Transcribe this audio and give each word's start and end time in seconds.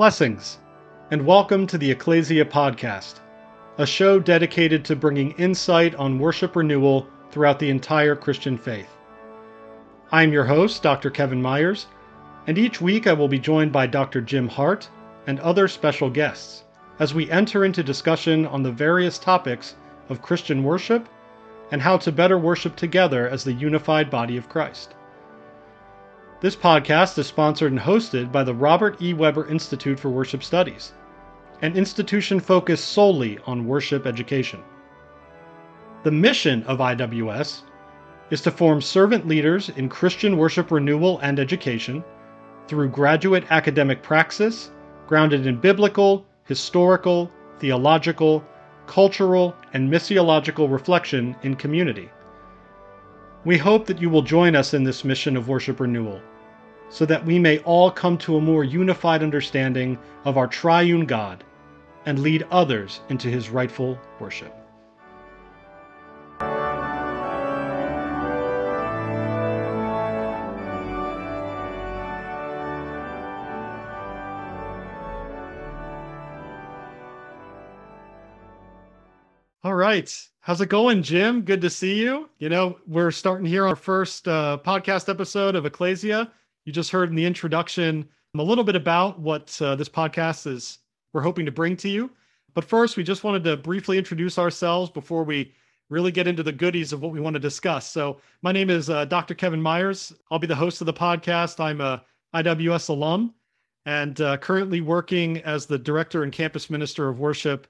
Blessings, 0.00 0.56
and 1.10 1.26
welcome 1.26 1.66
to 1.66 1.76
the 1.76 1.90
Ecclesia 1.90 2.46
Podcast, 2.46 3.20
a 3.76 3.84
show 3.84 4.18
dedicated 4.18 4.82
to 4.86 4.96
bringing 4.96 5.32
insight 5.32 5.94
on 5.96 6.18
worship 6.18 6.56
renewal 6.56 7.06
throughout 7.30 7.58
the 7.58 7.68
entire 7.68 8.16
Christian 8.16 8.56
faith. 8.56 8.88
I'm 10.10 10.32
your 10.32 10.44
host, 10.44 10.82
Dr. 10.82 11.10
Kevin 11.10 11.42
Myers, 11.42 11.86
and 12.46 12.56
each 12.56 12.80
week 12.80 13.06
I 13.06 13.12
will 13.12 13.28
be 13.28 13.38
joined 13.38 13.72
by 13.72 13.86
Dr. 13.86 14.22
Jim 14.22 14.48
Hart 14.48 14.88
and 15.26 15.38
other 15.40 15.68
special 15.68 16.08
guests 16.08 16.64
as 16.98 17.12
we 17.12 17.30
enter 17.30 17.66
into 17.66 17.82
discussion 17.82 18.46
on 18.46 18.62
the 18.62 18.72
various 18.72 19.18
topics 19.18 19.74
of 20.08 20.22
Christian 20.22 20.64
worship 20.64 21.10
and 21.72 21.82
how 21.82 21.98
to 21.98 22.10
better 22.10 22.38
worship 22.38 22.74
together 22.74 23.28
as 23.28 23.44
the 23.44 23.52
unified 23.52 24.08
body 24.08 24.38
of 24.38 24.48
Christ. 24.48 24.94
This 26.40 26.56
podcast 26.56 27.18
is 27.18 27.26
sponsored 27.26 27.70
and 27.70 27.78
hosted 27.78 28.32
by 28.32 28.44
the 28.44 28.54
Robert 28.54 29.02
E. 29.02 29.12
Webber 29.12 29.46
Institute 29.46 30.00
for 30.00 30.08
Worship 30.08 30.42
Studies, 30.42 30.94
an 31.60 31.76
institution 31.76 32.40
focused 32.40 32.92
solely 32.92 33.38
on 33.44 33.66
worship 33.66 34.06
education. 34.06 34.60
The 36.02 36.10
mission 36.10 36.62
of 36.62 36.78
IWS 36.78 37.64
is 38.30 38.40
to 38.40 38.50
form 38.50 38.80
servant 38.80 39.28
leaders 39.28 39.68
in 39.76 39.90
Christian 39.90 40.38
worship 40.38 40.70
renewal 40.70 41.18
and 41.18 41.38
education 41.38 42.02
through 42.68 42.88
graduate 42.88 43.44
academic 43.50 44.02
praxis 44.02 44.70
grounded 45.06 45.46
in 45.46 45.60
biblical, 45.60 46.24
historical, 46.44 47.30
theological, 47.58 48.42
cultural, 48.86 49.54
and 49.74 49.92
missiological 49.92 50.72
reflection 50.72 51.36
in 51.42 51.54
community. 51.54 52.08
We 53.44 53.58
hope 53.58 53.84
that 53.88 54.00
you 54.00 54.08
will 54.08 54.22
join 54.22 54.56
us 54.56 54.72
in 54.72 54.84
this 54.84 55.04
mission 55.04 55.36
of 55.36 55.46
worship 55.46 55.80
renewal 55.80 56.22
so 56.90 57.06
that 57.06 57.24
we 57.24 57.38
may 57.38 57.58
all 57.60 57.90
come 57.90 58.18
to 58.18 58.36
a 58.36 58.40
more 58.40 58.64
unified 58.64 59.22
understanding 59.22 59.98
of 60.24 60.36
our 60.36 60.46
triune 60.48 61.06
God 61.06 61.44
and 62.04 62.18
lead 62.18 62.46
others 62.50 63.00
into 63.08 63.28
his 63.28 63.48
rightful 63.48 63.98
worship. 64.18 64.54
All 79.62 79.74
right. 79.74 80.10
How's 80.40 80.62
it 80.62 80.70
going, 80.70 81.02
Jim? 81.02 81.42
Good 81.42 81.60
to 81.60 81.70
see 81.70 82.00
you. 82.02 82.30
You 82.38 82.48
know, 82.48 82.78
we're 82.86 83.10
starting 83.10 83.46
here 83.46 83.66
our 83.66 83.76
first 83.76 84.26
uh, 84.26 84.58
podcast 84.64 85.10
episode 85.10 85.54
of 85.54 85.66
Ecclesia. 85.66 86.32
You 86.70 86.72
just 86.72 86.92
heard 86.92 87.08
in 87.08 87.16
the 87.16 87.26
introduction 87.26 88.08
a 88.38 88.42
little 88.44 88.62
bit 88.62 88.76
about 88.76 89.18
what 89.18 89.60
uh, 89.60 89.74
this 89.74 89.88
podcast 89.88 90.46
is 90.46 90.78
we're 91.12 91.20
hoping 91.20 91.44
to 91.46 91.50
bring 91.50 91.76
to 91.78 91.88
you. 91.88 92.12
But 92.54 92.64
first, 92.64 92.96
we 92.96 93.02
just 93.02 93.24
wanted 93.24 93.42
to 93.42 93.56
briefly 93.56 93.98
introduce 93.98 94.38
ourselves 94.38 94.88
before 94.88 95.24
we 95.24 95.52
really 95.88 96.12
get 96.12 96.28
into 96.28 96.44
the 96.44 96.52
goodies 96.52 96.92
of 96.92 97.02
what 97.02 97.10
we 97.10 97.18
want 97.18 97.34
to 97.34 97.40
discuss. 97.40 97.90
So, 97.90 98.18
my 98.42 98.52
name 98.52 98.70
is 98.70 98.88
uh, 98.88 99.04
Dr. 99.06 99.34
Kevin 99.34 99.60
Myers. 99.60 100.12
I'll 100.30 100.38
be 100.38 100.46
the 100.46 100.54
host 100.54 100.80
of 100.80 100.86
the 100.86 100.92
podcast. 100.92 101.58
I'm 101.58 101.80
a 101.80 102.04
IWS 102.36 102.88
alum 102.88 103.34
and 103.84 104.20
uh, 104.20 104.36
currently 104.36 104.80
working 104.80 105.38
as 105.38 105.66
the 105.66 105.76
director 105.76 106.22
and 106.22 106.32
campus 106.32 106.70
minister 106.70 107.08
of 107.08 107.18
worship 107.18 107.66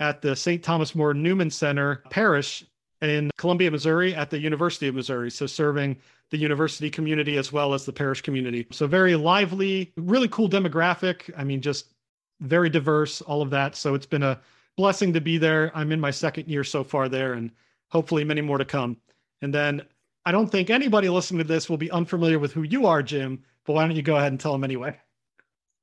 at 0.00 0.22
the 0.22 0.34
St. 0.34 0.60
Thomas 0.60 0.96
More 0.96 1.14
Newman 1.14 1.50
Center 1.50 2.02
Parish 2.10 2.64
in 3.00 3.30
Columbia, 3.38 3.70
Missouri, 3.70 4.12
at 4.12 4.28
the 4.28 4.40
University 4.40 4.88
of 4.88 4.96
Missouri. 4.96 5.30
So, 5.30 5.46
serving 5.46 5.98
the 6.30 6.38
university 6.38 6.90
community 6.90 7.36
as 7.36 7.52
well 7.52 7.74
as 7.74 7.84
the 7.84 7.92
parish 7.92 8.22
community. 8.22 8.66
So, 8.70 8.86
very 8.86 9.16
lively, 9.16 9.92
really 9.96 10.28
cool 10.28 10.48
demographic. 10.48 11.30
I 11.36 11.44
mean, 11.44 11.60
just 11.60 11.92
very 12.40 12.70
diverse, 12.70 13.20
all 13.20 13.42
of 13.42 13.50
that. 13.50 13.76
So, 13.76 13.94
it's 13.94 14.06
been 14.06 14.22
a 14.22 14.40
blessing 14.76 15.12
to 15.12 15.20
be 15.20 15.38
there. 15.38 15.70
I'm 15.74 15.92
in 15.92 16.00
my 16.00 16.10
second 16.10 16.48
year 16.48 16.64
so 16.64 16.84
far 16.84 17.08
there, 17.08 17.34
and 17.34 17.50
hopefully 17.88 18.24
many 18.24 18.40
more 18.40 18.58
to 18.58 18.64
come. 18.64 18.96
And 19.42 19.52
then 19.52 19.82
I 20.24 20.32
don't 20.32 20.48
think 20.48 20.70
anybody 20.70 21.08
listening 21.08 21.38
to 21.38 21.44
this 21.44 21.68
will 21.68 21.76
be 21.76 21.90
unfamiliar 21.90 22.38
with 22.38 22.52
who 22.52 22.62
you 22.62 22.86
are, 22.86 23.02
Jim, 23.02 23.42
but 23.64 23.72
why 23.72 23.86
don't 23.86 23.96
you 23.96 24.02
go 24.02 24.16
ahead 24.16 24.32
and 24.32 24.40
tell 24.40 24.52
them 24.52 24.64
anyway? 24.64 24.96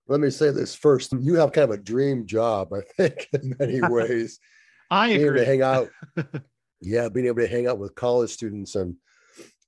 Let 0.07 0.21
me 0.21 0.29
say 0.29 0.51
this 0.51 0.73
first. 0.73 1.11
You 1.11 1.35
have 1.35 1.51
kind 1.51 1.65
of 1.69 1.77
a 1.77 1.81
dream 1.81 2.25
job, 2.25 2.71
I 2.73 2.81
think, 2.95 3.27
in 3.33 3.55
many 3.59 3.81
ways. 3.89 4.39
I 4.89 5.07
being 5.07 5.21
agree. 5.21 5.27
able 5.27 5.39
to 5.39 5.45
hang 5.45 5.61
out. 5.61 5.89
yeah, 6.81 7.09
being 7.09 7.25
able 7.27 7.41
to 7.41 7.47
hang 7.47 7.67
out 7.67 7.79
with 7.79 7.95
college 7.95 8.29
students 8.29 8.75
and 8.75 8.95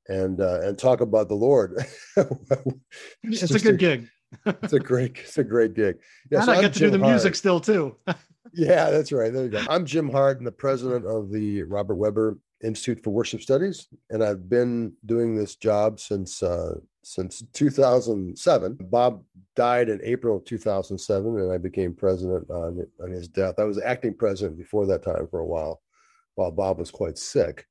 and 0.10 0.42
uh, 0.42 0.60
and 0.62 0.78
talk 0.78 1.02
about 1.02 1.30
the 1.30 1.36
Lord. 1.36 1.76
it's, 2.18 3.44
it's 3.44 3.52
a 3.52 3.60
good 3.60 3.76
a, 3.76 3.78
gig. 3.78 4.08
it's 4.46 4.74
a 4.74 4.80
great 4.80 5.18
it's 5.20 5.38
a 5.38 5.44
great 5.44 5.76
gig. 5.76 5.98
Yeah, 6.30 6.40
and 6.40 6.46
so 6.46 6.52
I 6.52 6.62
get 6.62 6.74
to 6.74 6.80
Jim 6.80 6.92
do 6.92 6.98
the 6.98 7.04
Hart. 7.04 7.14
music 7.14 7.36
still 7.36 7.60
too. 7.60 7.96
yeah, 8.54 8.90
that's 8.90 9.12
right. 9.12 9.32
There 9.32 9.44
you 9.44 9.50
go. 9.50 9.64
I'm 9.70 9.86
Jim 9.86 10.10
Hart, 10.10 10.40
and 10.40 10.48
the 10.48 10.52
president 10.52 11.06
of 11.06 11.32
the 11.32 11.64
Robert 11.64 11.96
Webber 11.96 12.38
Institute 12.64 13.04
for 13.04 13.12
Worship 13.12 13.42
Studies, 13.42 13.88
and 14.10 14.24
I've 14.24 14.50
been 14.50 14.94
doing 15.06 15.36
this 15.36 15.56
job 15.56 16.00
since 16.00 16.44
uh, 16.44 16.76
since 17.04 17.44
2007. 17.54 18.78
Bob 18.82 19.24
died 19.56 19.90
in 19.90 20.02
April 20.04 20.38
of 20.38 20.46
2007, 20.46 21.40
and 21.40 21.52
I 21.52 21.58
became 21.60 21.94
president 21.94 22.50
on 22.50 22.86
on 23.02 23.12
his 23.12 23.28
death. 23.28 23.56
I 23.60 23.64
was 23.64 23.80
acting 23.80 24.16
president 24.16 24.58
before 24.58 24.88
that 24.88 25.04
time 25.04 25.28
for 25.30 25.40
a 25.40 25.46
while, 25.46 25.82
while 26.34 26.52
Bob 26.52 26.80
was 26.80 26.90
quite 26.90 27.20
sick. 27.20 27.66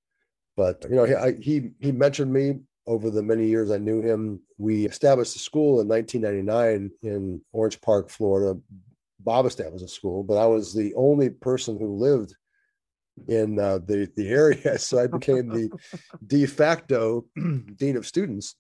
But 0.59 0.85
you 0.91 0.97
know, 0.97 1.05
he 1.05 1.15
I, 1.15 1.33
he, 1.41 1.71
he 1.79 1.93
mentioned 1.93 2.33
me 2.33 2.59
over 2.89 3.11
the 3.11 3.23
many 3.23 3.47
years 3.47 3.71
I 3.71 3.79
knew 3.79 4.03
him. 4.03 4.41
We 4.59 4.87
established 4.87 5.37
a 5.37 5.39
school 5.39 5.81
in 5.81 5.87
1999 5.87 6.91
in 7.03 7.41
Orange 7.53 7.81
Park, 7.81 8.11
Florida. 8.11 8.59
Bob 9.21 9.47
established 9.47 9.85
a 9.85 9.89
school, 9.89 10.25
but 10.25 10.37
I 10.37 10.47
was 10.47 10.75
the 10.75 10.93
only 10.97 11.31
person 11.31 11.79
who 11.79 11.95
lived 11.95 12.35
in 13.29 13.61
uh, 13.61 13.79
the 13.87 14.11
the 14.17 14.29
area, 14.29 14.79
so 14.81 14.99
I 14.99 15.07
became 15.07 15.49
the 15.49 15.71
de 16.27 16.45
facto 16.45 17.25
dean 17.77 17.97
of 17.97 18.05
students 18.05 18.57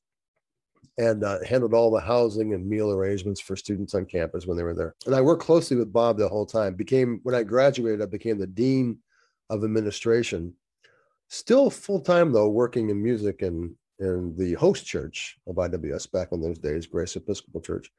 and 0.98 1.24
uh, 1.24 1.38
handled 1.44 1.74
all 1.74 1.90
the 1.90 2.00
housing 2.00 2.54
and 2.54 2.68
meal 2.68 2.92
arrangements 2.92 3.40
for 3.40 3.56
students 3.56 3.94
on 3.94 4.04
campus 4.04 4.46
when 4.46 4.56
they 4.56 4.62
were 4.62 4.74
there. 4.74 4.94
And 5.06 5.16
I 5.16 5.20
worked 5.20 5.42
closely 5.42 5.76
with 5.76 5.92
Bob 5.92 6.16
the 6.16 6.28
whole 6.28 6.46
time. 6.46 6.74
Became 6.74 7.18
when 7.24 7.34
I 7.34 7.42
graduated, 7.42 8.02
I 8.02 8.06
became 8.06 8.38
the 8.38 8.46
dean 8.46 8.98
of 9.50 9.64
administration. 9.64 10.54
Still 11.28 11.70
full 11.70 12.00
time 12.00 12.32
though, 12.32 12.48
working 12.48 12.90
in 12.90 13.02
music 13.02 13.42
and 13.42 13.74
in 13.98 14.34
the 14.36 14.54
host 14.54 14.86
church 14.86 15.38
of 15.46 15.56
IWS 15.56 16.10
back 16.12 16.28
in 16.32 16.40
those 16.40 16.58
days, 16.58 16.86
Grace 16.86 17.16
Episcopal 17.16 17.60
Church. 17.60 17.90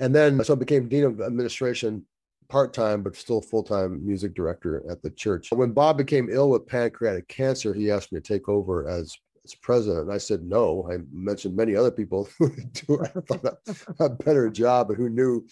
And 0.00 0.14
then 0.14 0.42
so 0.44 0.54
I 0.54 0.56
became 0.56 0.88
dean 0.88 1.04
of 1.04 1.20
administration 1.20 2.04
part 2.48 2.72
time, 2.72 3.02
but 3.02 3.16
still 3.16 3.40
full 3.40 3.62
time 3.62 4.04
music 4.06 4.34
director 4.34 4.82
at 4.90 5.02
the 5.02 5.10
church. 5.10 5.50
When 5.50 5.72
Bob 5.72 5.96
became 5.96 6.28
ill 6.30 6.50
with 6.50 6.66
pancreatic 6.66 7.28
cancer, 7.28 7.72
he 7.72 7.90
asked 7.90 8.12
me 8.12 8.20
to 8.20 8.26
take 8.26 8.48
over 8.48 8.88
as 8.88 9.16
as 9.44 9.54
president. 9.54 10.04
And 10.04 10.12
I 10.12 10.18
said 10.18 10.42
no. 10.42 10.88
I 10.92 10.98
mentioned 11.12 11.56
many 11.56 11.74
other 11.74 11.90
people 11.90 12.28
who 12.38 12.50
do 12.72 13.02
a, 13.30 14.04
a 14.04 14.08
better 14.10 14.50
job, 14.50 14.88
but 14.88 14.96
who 14.96 15.08
knew 15.08 15.46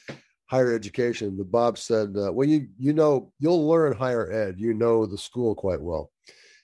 higher 0.47 0.75
education. 0.75 1.37
But 1.37 1.51
Bob 1.51 1.79
said, 1.79 2.15
uh, 2.17 2.33
"Well, 2.33 2.49
you 2.49 2.69
you 2.79 2.93
know 2.93 3.33
you'll 3.39 3.67
learn 3.67 3.95
higher 3.95 4.31
ed. 4.31 4.57
You 4.59 4.75
know 4.75 5.07
the 5.07 5.19
school 5.19 5.55
quite 5.55 5.81
well." 5.81 6.11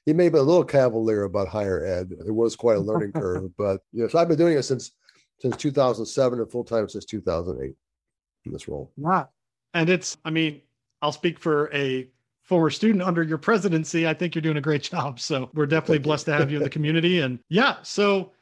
He 0.04 0.12
may 0.12 0.28
be 0.28 0.38
a 0.38 0.42
little 0.42 0.64
cavalier 0.64 1.24
about 1.24 1.48
higher 1.48 1.84
ed. 1.84 2.10
It 2.26 2.34
was 2.34 2.56
quite 2.56 2.76
a 2.76 2.80
learning 2.80 3.12
curve, 3.12 3.50
but 3.58 3.82
you 3.92 4.02
know, 4.02 4.08
so 4.08 4.18
I've 4.18 4.28
been 4.28 4.38
doing 4.38 4.56
it 4.56 4.62
since 4.62 4.92
since 5.40 5.56
2007 5.56 6.38
and 6.38 6.50
full 6.50 6.64
time 6.64 6.88
since 6.88 7.04
2008 7.04 7.74
in 8.44 8.52
this 8.52 8.68
role. 8.68 8.92
Yeah, 8.96 9.24
And 9.74 9.90
it's, 9.90 10.16
I 10.24 10.30
mean, 10.30 10.62
I'll 11.00 11.12
speak 11.12 11.38
for 11.38 11.72
a 11.74 12.08
former 12.42 12.70
student 12.70 13.02
under 13.02 13.22
your 13.22 13.38
presidency. 13.38 14.06
I 14.06 14.14
think 14.14 14.34
you're 14.34 14.42
doing 14.42 14.56
a 14.56 14.60
great 14.62 14.82
job. 14.90 15.18
So 15.18 15.50
we're 15.54 15.66
definitely 15.66 15.98
blessed 15.98 16.26
to 16.26 16.34
have 16.34 16.50
you 16.50 16.58
in 16.58 16.62
the 16.62 16.70
community. 16.70 17.20
And 17.20 17.40
yeah, 17.48 17.76
so 17.82 18.32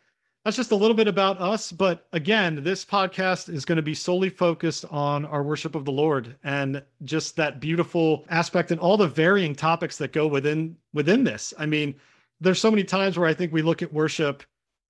that's 0.45 0.57
just 0.57 0.73
a 0.73 0.77
little 0.77 0.97
bit 0.97 1.09
about 1.09 1.41
us. 1.41 1.71
But 1.71 2.07
again, 2.13 2.63
this 2.63 2.85
podcast 2.85 3.53
is 3.53 3.65
going 3.65 3.77
to 3.77 3.83
be 3.83 3.95
solely 3.95 4.31
focused 4.31 4.85
on 4.91 5.27
our 5.27 5.43
worship 5.43 5.75
of 5.75 5.85
the 5.85 5.93
Lord 5.93 6.37
and 6.43 6.83
just 7.05 7.37
that 7.37 7.61
beautiful 7.61 8.25
aspect 8.31 8.71
and 8.71 8.81
all 8.81 8.97
the 8.97 9.07
varying 9.07 9.55
topics 9.55 9.99
that 9.99 10.13
go 10.13 10.27
within 10.27 10.77
within 10.95 11.25
this. 11.25 11.53
I 11.59 11.67
mean, 11.67 11.95
there's 12.41 12.61
so 12.61 12.71
many 12.71 12.85
times 12.85 13.19
where 13.19 13.29
I 13.29 13.35
think 13.35 13.53
we 13.53 13.63
look 13.63 13.83
at 13.83 13.93
worship 13.93 14.43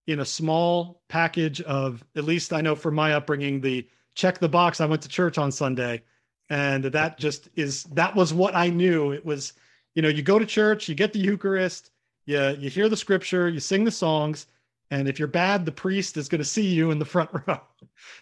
in 0.07 0.21
a 0.21 0.25
small 0.25 1.03
package 1.09 1.61
of 1.63 2.05
at 2.17 2.25
least 2.25 2.53
I 2.53 2.61
know 2.61 2.77
from 2.77 2.95
my 2.95 3.15
upbringing, 3.15 3.61
the 3.61 3.87
check 4.15 4.39
the 4.39 4.49
box, 4.49 4.81
I 4.81 4.87
went 4.87 5.03
to 5.03 5.09
church 5.09 5.37
on 5.37 5.51
Sunday. 5.51 6.03
And 6.49 6.85
that 6.85 7.19
just 7.19 7.49
is 7.55 7.85
that 7.85 8.15
was 8.15 8.33
what 8.35 8.55
I 8.55 8.71
knew. 8.71 9.13
It 9.13 9.25
was, 9.25 9.53
you 9.95 10.03
know, 10.03 10.09
you 10.09 10.23
go 10.23 10.39
to 10.39 10.47
church, 10.47 10.89
you 10.89 10.95
get 10.95 11.13
the 11.13 11.21
Eucharist, 11.21 11.91
you 12.27 12.57
you 12.59 12.71
hear 12.71 12.89
the 12.89 12.97
scripture, 12.97 13.49
you 13.49 13.61
sing 13.61 13.85
the 13.85 13.91
songs, 13.91 14.47
and 14.91 15.09
if 15.09 15.19
you're 15.19 15.29
bad, 15.29 15.65
the 15.65 15.73
priest 15.73 16.17
is 16.17 16.29
going 16.29 16.41
to 16.41 16.45
see 16.45 16.67
you 16.67 16.91
in 16.91 16.99
the 16.99 17.05
front 17.05 17.31
row. 17.47 17.61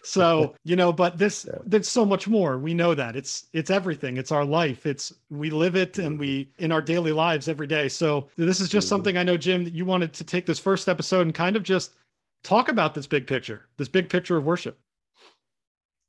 so, 0.03 0.55
you 0.63 0.75
know, 0.75 0.93
but 0.93 1.17
this 1.17 1.47
there's 1.65 1.87
so 1.87 2.05
much 2.05 2.27
more. 2.27 2.57
We 2.59 2.73
know 2.73 2.93
that. 2.93 3.15
It's 3.15 3.47
it's 3.53 3.69
everything. 3.69 4.17
It's 4.17 4.31
our 4.31 4.45
life. 4.45 4.85
It's 4.85 5.13
we 5.29 5.49
live 5.49 5.75
it 5.75 5.97
and 5.97 6.19
we 6.19 6.51
in 6.59 6.71
our 6.71 6.81
daily 6.81 7.11
lives 7.11 7.47
every 7.47 7.67
day. 7.67 7.89
So, 7.89 8.29
this 8.37 8.59
is 8.59 8.69
just 8.69 8.87
something 8.87 9.17
I 9.17 9.23
know 9.23 9.37
Jim 9.37 9.63
that 9.63 9.73
you 9.73 9.85
wanted 9.85 10.13
to 10.13 10.23
take 10.23 10.45
this 10.45 10.59
first 10.59 10.87
episode 10.87 11.21
and 11.21 11.33
kind 11.33 11.55
of 11.55 11.63
just 11.63 11.93
talk 12.43 12.69
about 12.69 12.93
this 12.93 13.07
big 13.07 13.27
picture, 13.27 13.65
this 13.77 13.89
big 13.89 14.09
picture 14.09 14.37
of 14.37 14.45
worship. 14.45 14.77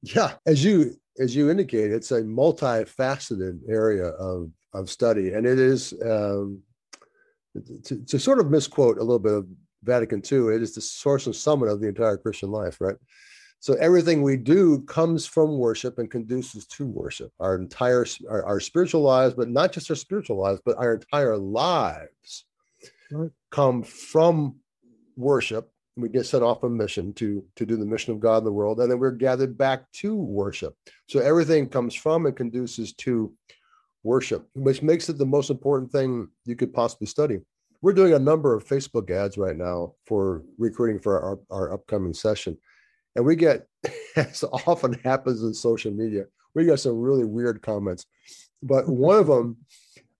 Yeah, 0.03 0.33
as 0.47 0.63
you 0.63 0.97
as 1.19 1.35
you 1.35 1.51
indicate, 1.51 1.91
it's 1.91 2.11
a 2.11 2.23
multifaceted 2.23 3.61
area 3.69 4.07
of 4.07 4.51
of 4.73 4.91
study, 4.91 5.33
and 5.33 5.47
it 5.47 5.59
is 5.59 5.95
um, 6.05 6.63
to, 7.85 8.05
to 8.05 8.19
sort 8.19 8.39
of 8.39 8.51
misquote 8.51 8.99
a 8.99 9.03
little 9.03 9.19
bit 9.19 9.33
of 9.33 9.47
Vatican 9.83 10.23
II. 10.31 10.55
It 10.55 10.63
is 10.63 10.75
the 10.75 10.81
source 10.81 11.27
and 11.27 11.35
summit 11.35 11.69
of 11.69 11.81
the 11.81 11.89
entire 11.89 12.17
Christian 12.17 12.51
life, 12.51 12.81
right? 12.81 12.97
So 13.61 13.75
everything 13.75 14.23
we 14.23 14.39
do 14.39 14.81
comes 14.83 15.27
from 15.27 15.59
worship 15.59 15.99
and 15.99 16.11
conduces 16.11 16.67
to 16.69 16.87
worship. 16.87 17.31
Our 17.41 17.57
entire 17.57 18.07
our, 18.29 18.43
our 18.45 18.61
spiritual 18.61 19.03
lives, 19.03 19.35
but 19.35 19.51
not 19.51 19.73
just 19.73 19.91
our 19.91 19.97
spiritual 19.97 20.39
lives, 20.39 20.63
but 20.65 20.79
our 20.79 20.95
entire 20.95 21.37
lives 21.37 22.47
right. 23.13 23.31
come 23.51 23.83
from 23.83 24.57
worship. 25.17 25.71
We 25.97 26.09
get 26.09 26.25
set 26.25 26.43
off 26.43 26.63
a 26.63 26.71
mission 26.71 27.13
to 27.15 27.45
to 27.57 27.67
do 27.67 27.77
the 27.77 27.85
mission 27.85 28.15
of 28.15 28.21
God 28.21 28.39
in 28.39 28.45
the 28.45 28.53
world, 28.53 28.81
and 28.81 28.91
then 28.91 28.99
we're 28.99 29.11
gathered 29.11 29.59
back 29.59 29.91
to 29.93 30.17
worship. 30.17 30.75
So 31.09 31.21
everything 31.21 31.69
comes 31.69 31.95
from 31.95 32.25
and 32.25 32.35
conduces 32.35 32.95
to 32.95 33.31
worship, 34.03 34.49
which 34.55 34.81
makes 34.81 35.11
it 35.11 35.19
the 35.19 35.27
most 35.27 35.51
important 35.51 35.93
thing 35.93 36.29
you 36.47 36.57
could 36.57 36.73
possibly 36.73 37.07
study. 37.07 37.41
We're 37.83 37.95
doing 37.95 38.13
a 38.13 38.19
number 38.19 38.55
of 38.55 38.67
Facebook 38.67 39.11
ads 39.11 39.39
right 39.39 39.57
now 39.57 39.95
for 40.07 40.43
recruiting 40.59 41.01
for 41.01 41.21
our, 41.21 41.39
our 41.51 41.73
upcoming 41.73 42.13
session 42.13 42.59
and 43.17 43.25
we 43.25 43.37
get, 43.37 43.67
as 44.17 44.45
often 44.45 44.95
happens 45.05 45.43
in 45.43 45.55
social 45.55 45.93
media, 45.93 46.25
we 46.55 46.65
get 46.65 46.81
some 46.81 46.99
really 46.99 47.25
weird 47.25 47.63
comments. 47.63 48.07
But 48.63 48.89
one 48.89 49.19
of 49.19 49.27
them 49.27 49.57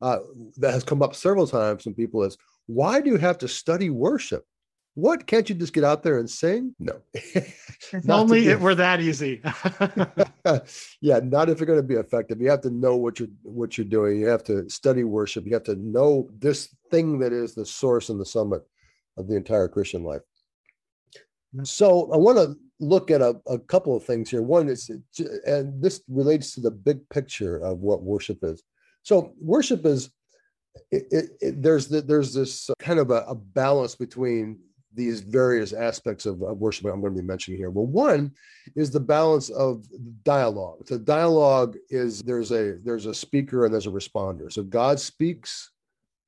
uh, 0.01 0.19
that 0.59 0.73
has 0.73 0.85
come 0.85 1.03
up 1.03 1.15
several 1.15 1.47
times 1.47 1.83
from 1.83 1.95
people 1.95 2.23
is, 2.23 2.37
why 2.67 3.01
do 3.01 3.11
you 3.11 3.17
have 3.17 3.39
to 3.39 3.49
study 3.49 3.91
worship? 3.91 4.45
What 4.95 5.27
can't 5.27 5.49
you 5.49 5.55
just 5.55 5.73
get 5.73 5.85
out 5.85 6.03
there 6.03 6.19
and 6.19 6.29
sing? 6.29 6.75
No. 6.79 7.01
if 7.15 8.09
only 8.09 8.49
it 8.49 8.61
were 8.61 8.75
that 8.75 9.01
easy. 9.01 9.41
yeah, 11.01 11.21
not 11.23 11.49
if 11.49 11.59
you're 11.59 11.67
going 11.67 11.79
to 11.79 11.83
be 11.83 11.95
effective. 11.95 12.41
You 12.41 12.51
have 12.51 12.63
to 12.63 12.71
know 12.71 12.97
what 12.97 13.21
you're 13.21 13.29
what 13.43 13.79
you're 13.79 13.87
doing. 13.87 14.19
You 14.19 14.27
have 14.27 14.43
to 14.45 14.69
study 14.69 15.05
worship. 15.05 15.47
You 15.47 15.55
have 15.55 15.63
to 15.65 15.77
know 15.77 16.29
this 16.37 16.75
thing 16.91 17.19
that 17.21 17.33
is 17.33 17.55
the 17.55 17.67
source 17.67 18.09
and 18.09 18.21
the 18.21 18.27
summit 18.27 18.63
of 19.17 19.29
the 19.29 19.37
entire 19.37 19.69
Christian 19.69 20.03
life. 20.03 20.23
Mm-hmm. 21.55 21.65
So 21.65 22.11
I 22.13 22.17
want 22.17 22.39
to 22.39 22.57
look 22.81 23.11
at 23.11 23.21
a, 23.21 23.37
a 23.47 23.59
couple 23.59 23.97
of 23.97 24.05
things 24.05 24.31
here. 24.31 24.43
One 24.43 24.69
is, 24.69 24.91
and 25.47 25.83
this 25.83 26.03
relates 26.09 26.55
to 26.55 26.61
the 26.61 26.71
big 26.71 27.09
picture 27.11 27.59
of 27.59 27.79
what 27.79 28.03
worship 28.03 28.39
is. 28.43 28.63
So 29.03 29.35
worship 29.41 29.85
is, 29.87 30.11
it, 30.91 31.05
it, 31.11 31.25
it, 31.41 31.63
there's 31.63 31.89
the, 31.89 32.01
there's 32.01 32.33
this 32.33 32.71
kind 32.79 32.99
of 32.99 33.11
a, 33.11 33.25
a, 33.27 33.35
balance 33.35 33.97
between 33.97 34.61
these 34.95 35.21
various 35.21 35.73
aspects 35.73 36.27
of, 36.27 36.43
of 36.43 36.59
worship 36.59 36.87
I'm 36.87 37.01
going 37.01 37.15
to 37.15 37.21
be 37.21 37.27
mentioning 37.27 37.59
here. 37.59 37.71
Well, 37.71 37.87
one 37.87 38.33
is 38.77 38.91
the 38.91 39.01
balance 39.01 39.51
of 39.51 39.85
dialogue. 40.23 40.87
The 40.87 40.99
dialogue 40.99 41.77
is 41.91 42.23
there's 42.23 42.53
a 42.53 42.79
there's 42.85 43.07
a 43.07 43.15
speaker 43.15 43.65
and 43.65 43.75
there's 43.75 43.87
a 43.87 43.91
responder. 43.91 44.53
So 44.53 44.63
God 44.63 45.01
speaks 45.01 45.71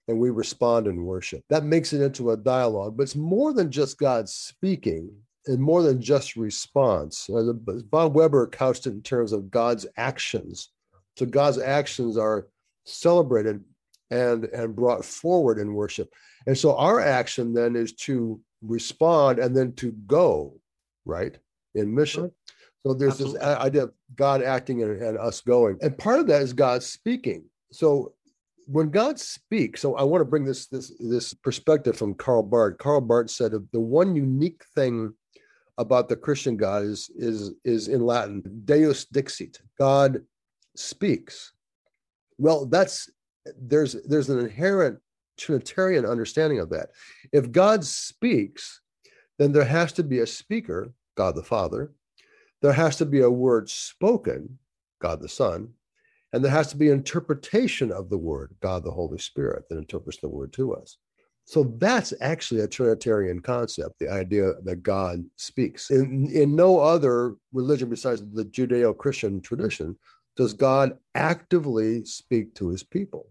and 0.08 0.18
we 0.18 0.30
respond 0.30 0.86
in 0.86 1.04
worship. 1.04 1.42
That 1.48 1.64
makes 1.64 1.92
it 1.92 2.02
into 2.02 2.30
a 2.30 2.36
dialogue, 2.36 2.96
but 2.96 3.04
it's 3.04 3.16
more 3.16 3.52
than 3.52 3.70
just 3.70 3.98
God 3.98 4.28
speaking 4.28 5.10
and 5.46 5.60
more 5.60 5.82
than 5.82 6.00
just 6.00 6.36
response. 6.36 7.28
Uh, 7.28 7.52
Bob 7.52 8.14
Webber 8.14 8.46
couched 8.46 8.86
it 8.86 8.90
in 8.90 9.02
terms 9.02 9.32
of 9.32 9.50
God's 9.50 9.86
actions. 9.96 10.70
So 11.16 11.26
God's 11.26 11.58
actions 11.58 12.16
are 12.16 12.48
celebrated 12.84 13.62
and 14.10 14.44
and 14.46 14.76
brought 14.76 15.04
forward 15.04 15.58
in 15.58 15.74
worship. 15.74 16.12
And 16.46 16.56
so 16.56 16.76
our 16.76 17.00
action 17.00 17.54
then 17.54 17.76
is 17.76 17.92
to 17.94 18.40
respond 18.60 19.38
and 19.38 19.56
then 19.56 19.72
to 19.74 19.92
go, 20.06 20.58
right, 21.04 21.36
in 21.74 21.94
mission. 21.94 22.30
So 22.84 22.94
there's 22.94 23.12
Absolutely. 23.12 23.38
this 23.38 23.58
idea 23.58 23.82
of 23.84 23.92
God 24.16 24.42
acting 24.42 24.82
and, 24.82 25.00
and 25.00 25.18
us 25.18 25.40
going. 25.40 25.78
And 25.82 25.96
part 25.96 26.18
of 26.18 26.26
that 26.26 26.42
is 26.42 26.52
God 26.52 26.82
speaking. 26.82 27.44
So 27.70 28.12
when 28.72 28.88
God 28.88 29.20
speaks, 29.20 29.82
so 29.82 29.96
I 29.96 30.02
want 30.02 30.22
to 30.22 30.24
bring 30.24 30.44
this 30.46 30.66
this 30.66 30.92
this 30.98 31.34
perspective 31.34 31.96
from 31.96 32.14
Karl 32.14 32.42
Barth. 32.42 32.78
Karl 32.78 33.02
Barth 33.02 33.30
said 33.30 33.52
the 33.52 33.80
one 33.80 34.16
unique 34.16 34.64
thing 34.74 35.12
about 35.76 36.08
the 36.08 36.16
Christian 36.16 36.56
God 36.56 36.82
is 36.82 37.10
is 37.14 37.52
is 37.64 37.88
in 37.88 38.00
Latin, 38.00 38.62
Deus 38.64 39.04
dixit. 39.04 39.60
God 39.78 40.22
speaks. 40.74 41.52
Well, 42.38 42.64
that's 42.64 43.10
there's 43.60 43.92
there's 44.08 44.30
an 44.30 44.38
inherent 44.38 44.98
Trinitarian 45.36 46.06
understanding 46.06 46.58
of 46.58 46.70
that. 46.70 46.90
If 47.30 47.52
God 47.52 47.84
speaks, 47.84 48.80
then 49.38 49.52
there 49.52 49.64
has 49.64 49.92
to 49.94 50.02
be 50.02 50.20
a 50.20 50.26
speaker, 50.26 50.94
God 51.14 51.36
the 51.36 51.42
Father. 51.42 51.92
There 52.62 52.72
has 52.72 52.96
to 52.96 53.06
be 53.06 53.20
a 53.20 53.30
word 53.30 53.68
spoken, 53.68 54.58
God 55.00 55.20
the 55.20 55.28
Son, 55.28 55.74
and 56.32 56.42
there 56.42 56.50
has 56.50 56.68
to 56.68 56.76
be 56.76 56.88
interpretation 56.88 57.92
of 57.92 58.08
the 58.08 58.18
word, 58.18 58.54
God 58.60 58.84
the 58.84 58.90
Holy 58.90 59.18
Spirit, 59.18 59.68
that 59.68 59.78
interprets 59.78 60.18
the 60.20 60.28
word 60.28 60.52
to 60.54 60.74
us. 60.74 60.96
So 61.44 61.64
that's 61.78 62.14
actually 62.20 62.60
a 62.60 62.68
Trinitarian 62.68 63.40
concept, 63.40 63.98
the 63.98 64.08
idea 64.08 64.52
that 64.64 64.82
God 64.82 65.24
speaks. 65.36 65.90
In, 65.90 66.30
in 66.32 66.54
no 66.54 66.78
other 66.78 67.34
religion 67.52 67.90
besides 67.90 68.22
the 68.32 68.44
Judeo 68.44 68.96
Christian 68.96 69.40
tradition 69.40 69.98
does 70.36 70.54
God 70.54 70.96
actively 71.14 72.04
speak 72.04 72.54
to 72.54 72.68
his 72.68 72.82
people. 72.82 73.28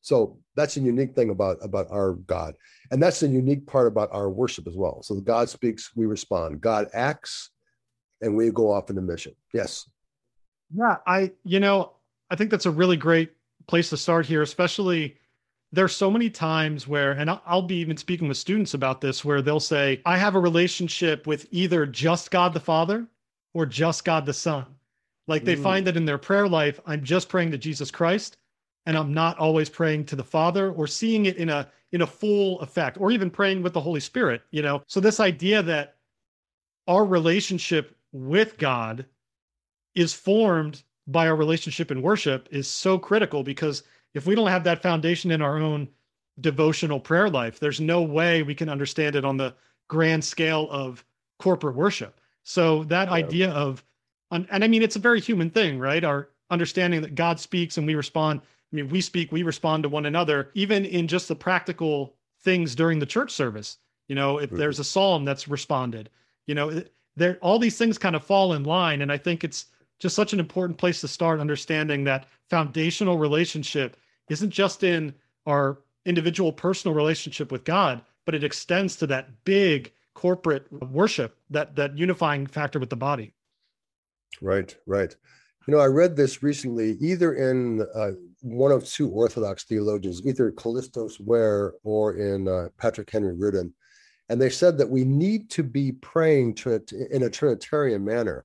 So 0.00 0.38
that's 0.56 0.78
a 0.78 0.80
unique 0.80 1.14
thing 1.14 1.28
about, 1.28 1.58
about 1.60 1.88
our 1.90 2.14
God. 2.14 2.54
And 2.90 3.02
that's 3.02 3.22
a 3.22 3.28
unique 3.28 3.66
part 3.66 3.86
about 3.86 4.08
our 4.12 4.30
worship 4.30 4.66
as 4.66 4.76
well. 4.76 5.02
So 5.02 5.20
God 5.20 5.50
speaks, 5.50 5.90
we 5.94 6.06
respond. 6.06 6.62
God 6.62 6.88
acts, 6.94 7.50
and 8.22 8.36
we 8.36 8.50
go 8.50 8.70
off 8.70 8.88
into 8.88 9.02
mission. 9.02 9.34
Yes. 9.52 9.88
Yeah, 10.74 10.96
I, 11.06 11.32
you 11.44 11.60
know, 11.60 11.92
I 12.30 12.36
think 12.36 12.50
that's 12.50 12.66
a 12.66 12.70
really 12.70 12.96
great 12.96 13.32
place 13.66 13.90
to 13.90 13.96
start 13.96 14.26
here, 14.26 14.42
especially 14.42 15.16
there's 15.72 15.94
so 15.94 16.10
many 16.10 16.30
times 16.30 16.88
where, 16.88 17.12
and 17.12 17.30
I'll 17.46 17.62
be 17.62 17.76
even 17.76 17.96
speaking 17.96 18.28
with 18.28 18.36
students 18.36 18.74
about 18.74 19.00
this, 19.00 19.24
where 19.24 19.40
they'll 19.40 19.60
say, 19.60 20.00
I 20.04 20.16
have 20.16 20.34
a 20.34 20.40
relationship 20.40 21.26
with 21.26 21.46
either 21.50 21.86
just 21.86 22.30
God 22.30 22.52
the 22.52 22.60
Father 22.60 23.06
or 23.54 23.66
just 23.66 24.04
God 24.04 24.26
the 24.26 24.32
Son. 24.32 24.66
Like 25.28 25.44
they 25.44 25.56
mm. 25.56 25.62
find 25.62 25.86
that 25.86 25.96
in 25.96 26.04
their 26.04 26.18
prayer 26.18 26.48
life, 26.48 26.80
I'm 26.86 27.04
just 27.04 27.28
praying 27.28 27.52
to 27.52 27.58
Jesus 27.58 27.90
Christ 27.90 28.36
and 28.86 28.96
I'm 28.96 29.14
not 29.14 29.38
always 29.38 29.68
praying 29.68 30.06
to 30.06 30.16
the 30.16 30.24
Father 30.24 30.72
or 30.72 30.86
seeing 30.86 31.26
it 31.26 31.36
in 31.36 31.48
a 31.48 31.68
in 31.92 32.02
a 32.02 32.06
full 32.06 32.60
effect 32.60 32.98
or 33.00 33.10
even 33.10 33.30
praying 33.30 33.62
with 33.62 33.72
the 33.72 33.80
Holy 33.80 34.00
Spirit, 34.00 34.42
you 34.50 34.62
know. 34.62 34.82
So 34.86 35.00
this 35.00 35.20
idea 35.20 35.62
that 35.62 35.96
our 36.86 37.04
relationship 37.04 37.96
with 38.12 38.58
God 38.58 39.06
is 39.94 40.12
formed 40.12 40.82
by 41.10 41.28
our 41.28 41.36
relationship 41.36 41.90
in 41.90 42.02
worship 42.02 42.48
is 42.50 42.68
so 42.68 42.98
critical 42.98 43.42
because 43.42 43.82
if 44.14 44.26
we 44.26 44.34
don't 44.34 44.48
have 44.48 44.64
that 44.64 44.82
foundation 44.82 45.30
in 45.30 45.42
our 45.42 45.58
own 45.58 45.88
devotional 46.40 47.00
prayer 47.00 47.28
life, 47.28 47.58
there's 47.58 47.80
no 47.80 48.02
way 48.02 48.42
we 48.42 48.54
can 48.54 48.68
understand 48.68 49.16
it 49.16 49.24
on 49.24 49.36
the 49.36 49.54
grand 49.88 50.24
scale 50.24 50.68
of 50.70 51.04
corporate 51.38 51.76
worship. 51.76 52.20
So 52.42 52.84
that 52.84 53.08
yeah. 53.08 53.14
idea 53.14 53.50
of, 53.50 53.84
and 54.30 54.46
I 54.50 54.68
mean, 54.68 54.82
it's 54.82 54.96
a 54.96 55.00
very 55.00 55.20
human 55.20 55.50
thing, 55.50 55.78
right? 55.78 56.04
Our 56.04 56.28
understanding 56.50 57.02
that 57.02 57.14
God 57.14 57.40
speaks 57.40 57.76
and 57.76 57.86
we 57.86 57.94
respond. 57.94 58.40
I 58.72 58.76
mean, 58.76 58.88
we 58.88 59.00
speak, 59.00 59.32
we 59.32 59.42
respond 59.42 59.82
to 59.82 59.88
one 59.88 60.06
another, 60.06 60.50
even 60.54 60.84
in 60.84 61.08
just 61.08 61.28
the 61.28 61.34
practical 61.34 62.14
things 62.42 62.74
during 62.74 62.98
the 62.98 63.06
church 63.06 63.32
service. 63.32 63.78
You 64.08 64.14
know, 64.14 64.38
if 64.38 64.48
mm-hmm. 64.48 64.58
there's 64.58 64.78
a 64.78 64.84
psalm 64.84 65.24
that's 65.24 65.48
responded, 65.48 66.10
you 66.46 66.54
know, 66.54 66.82
there 67.16 67.38
all 67.40 67.58
these 67.58 67.76
things 67.76 67.98
kind 67.98 68.16
of 68.16 68.24
fall 68.24 68.52
in 68.52 68.64
line, 68.64 69.02
and 69.02 69.12
I 69.12 69.18
think 69.18 69.44
it's 69.44 69.66
just 70.00 70.16
such 70.16 70.32
an 70.32 70.40
important 70.40 70.78
place 70.78 71.00
to 71.02 71.08
start 71.08 71.38
understanding 71.38 72.04
that 72.04 72.26
foundational 72.48 73.18
relationship 73.18 73.96
isn't 74.28 74.50
just 74.50 74.82
in 74.82 75.14
our 75.46 75.78
individual 76.06 76.52
personal 76.52 76.94
relationship 76.94 77.52
with 77.52 77.64
God, 77.64 78.02
but 78.24 78.34
it 78.34 78.42
extends 78.42 78.96
to 78.96 79.06
that 79.06 79.28
big 79.44 79.92
corporate 80.14 80.70
worship, 80.90 81.36
that 81.50 81.76
that 81.76 81.96
unifying 81.96 82.46
factor 82.46 82.78
with 82.78 82.90
the 82.90 82.96
body. 82.96 83.32
Right, 84.40 84.74
right. 84.86 85.14
You 85.66 85.74
know, 85.74 85.80
I 85.80 85.86
read 85.86 86.16
this 86.16 86.42
recently, 86.42 86.96
either 87.00 87.34
in 87.34 87.86
uh, 87.94 88.12
one 88.40 88.72
of 88.72 88.86
two 88.86 89.08
Orthodox 89.10 89.64
theologians, 89.64 90.22
either 90.24 90.50
Kallistos 90.52 91.20
Ware 91.20 91.74
or 91.84 92.16
in 92.16 92.48
uh, 92.48 92.68
Patrick 92.78 93.10
Henry 93.10 93.34
Reardon, 93.34 93.74
and 94.30 94.40
they 94.40 94.48
said 94.48 94.78
that 94.78 94.88
we 94.88 95.04
need 95.04 95.50
to 95.50 95.62
be 95.62 95.92
praying 95.92 96.54
to, 96.54 96.80
in 97.10 97.24
a 97.24 97.30
Trinitarian 97.30 98.04
manner. 98.04 98.44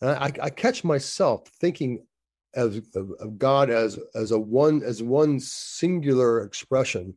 And 0.00 0.10
I, 0.10 0.32
I 0.42 0.50
catch 0.50 0.84
myself 0.84 1.48
thinking 1.60 2.06
as 2.54 2.76
of, 2.94 3.10
of, 3.20 3.38
God 3.38 3.70
as 3.70 3.98
as 4.14 4.30
a 4.30 4.38
one 4.38 4.82
as 4.82 5.02
one 5.02 5.40
singular 5.40 6.42
expression, 6.42 7.16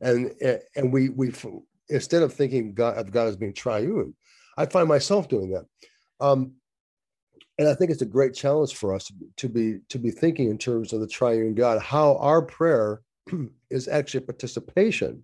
and 0.00 0.32
and 0.74 0.92
we 0.92 1.08
we 1.10 1.32
instead 1.88 2.22
of 2.22 2.32
thinking 2.32 2.74
God 2.74 2.98
of 2.98 3.12
God 3.12 3.28
as 3.28 3.36
being 3.36 3.54
triune, 3.54 4.14
I 4.56 4.66
find 4.66 4.88
myself 4.88 5.28
doing 5.28 5.50
that, 5.52 5.66
um, 6.20 6.52
and 7.58 7.68
I 7.68 7.74
think 7.74 7.90
it's 7.90 8.02
a 8.02 8.06
great 8.06 8.34
challenge 8.34 8.74
for 8.74 8.94
us 8.94 9.10
to 9.36 9.48
be 9.48 9.78
to 9.88 9.98
be 9.98 10.10
thinking 10.10 10.50
in 10.50 10.58
terms 10.58 10.92
of 10.92 11.00
the 11.00 11.06
triune 11.06 11.54
God, 11.54 11.80
how 11.80 12.16
our 12.16 12.42
prayer 12.42 13.02
is 13.70 13.88
actually 13.88 14.24
participation 14.24 15.22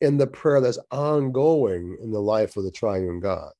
in 0.00 0.18
the 0.18 0.26
prayer 0.26 0.60
that's 0.60 0.78
ongoing 0.90 1.96
in 2.02 2.10
the 2.10 2.20
life 2.20 2.56
of 2.56 2.64
the 2.64 2.70
triune 2.70 3.20
God. 3.20 3.52